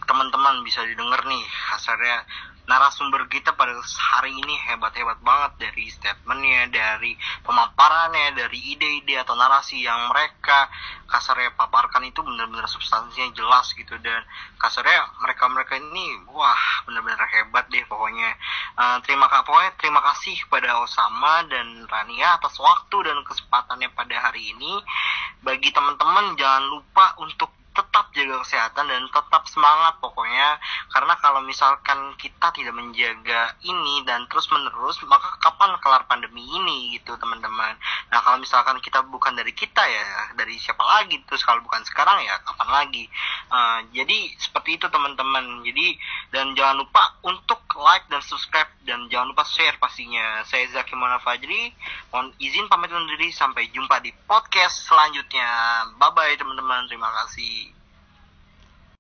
teman-teman 0.08 0.64
bisa 0.64 0.80
didengar 0.88 1.20
nih 1.28 1.44
hasilnya 1.44 2.24
narasumber 2.66 3.30
kita 3.30 3.54
pada 3.54 3.72
hari 4.14 4.34
ini 4.34 4.54
hebat-hebat 4.70 5.22
banget 5.22 5.70
dari 5.70 5.86
statementnya, 5.88 6.66
dari 6.70 7.14
pemaparannya, 7.46 8.34
dari 8.34 8.58
ide-ide 8.74 9.22
atau 9.22 9.38
narasi 9.38 9.86
yang 9.86 10.10
mereka 10.10 10.66
kasarnya 11.06 11.54
paparkan 11.54 12.02
itu 12.02 12.18
benar-benar 12.20 12.66
substansinya 12.66 13.30
jelas 13.30 13.70
gitu 13.78 13.94
dan 14.02 14.26
kasarnya 14.58 15.06
mereka-mereka 15.22 15.78
ini 15.78 16.26
wah 16.34 16.82
benar-benar 16.84 17.22
hebat 17.30 17.70
deh 17.70 17.86
pokoknya. 17.86 18.34
Uh, 18.74 18.98
terima 19.06 19.30
kasih 19.30 19.46
pokoknya 19.46 19.72
terima 19.78 20.00
kasih 20.02 20.34
kepada 20.46 20.82
Osama 20.82 21.46
dan 21.46 21.86
Rania 21.86 22.36
atas 22.36 22.58
waktu 22.58 22.96
dan 23.06 23.22
kesempatannya 23.22 23.88
pada 23.94 24.16
hari 24.18 24.52
ini. 24.52 24.82
Bagi 25.46 25.70
teman-teman 25.70 26.34
jangan 26.34 26.66
lupa 26.66 27.14
untuk 27.22 27.55
tetap 27.76 28.08
jaga 28.16 28.40
kesehatan 28.40 28.88
dan 28.88 29.04
tetap 29.12 29.44
semangat 29.52 30.00
pokoknya. 30.00 30.56
Karena 30.88 31.14
kalau 31.20 31.44
misalkan 31.44 32.16
kita 32.16 32.48
tidak 32.56 32.72
menjaga 32.72 33.52
ini 33.60 34.00
dan 34.08 34.24
terus 34.32 34.48
menerus 34.48 34.96
maka 35.04 35.36
kapan 35.44 35.76
kelar 35.84 36.08
pandemi 36.08 36.40
ini 36.40 36.96
gitu 36.96 37.12
teman-teman. 37.20 37.76
Nah 38.08 38.18
kalau 38.24 38.40
misalkan 38.40 38.80
kita 38.80 39.04
bukan 39.04 39.36
dari 39.36 39.52
kita 39.52 39.84
ya 39.84 40.32
dari 40.32 40.56
siapa 40.56 40.80
lagi? 40.80 41.20
Terus 41.28 41.44
kalau 41.44 41.60
bukan 41.60 41.84
sekarang 41.84 42.24
ya 42.24 42.40
kapan 42.48 42.68
lagi? 42.72 43.04
Uh, 43.52 43.84
jadi 43.92 44.32
seperti 44.40 44.80
itu 44.80 44.88
teman-teman. 44.88 45.60
Jadi 45.68 46.00
dan 46.32 46.56
jangan 46.56 46.80
lupa 46.80 47.20
untuk 47.20 47.60
like 47.76 48.08
dan 48.08 48.24
subscribe 48.24 48.70
dan 48.88 49.04
jangan 49.12 49.36
lupa 49.36 49.44
share 49.44 49.76
pastinya. 49.76 50.40
Saya 50.48 50.64
Zaki 50.72 50.96
Mona 50.96 51.20
Fajri. 51.20 51.76
Mohon 52.08 52.32
izin 52.40 52.66
pamit 52.72 52.88
undur 52.88 53.12
diri. 53.14 53.28
Sampai 53.36 53.68
jumpa 53.68 54.00
di 54.00 54.14
podcast 54.24 54.88
selanjutnya. 54.88 55.48
Bye 56.00 56.12
bye 56.16 56.34
teman-teman. 56.40 56.88
Terima 56.88 57.10
kasih 57.22 57.65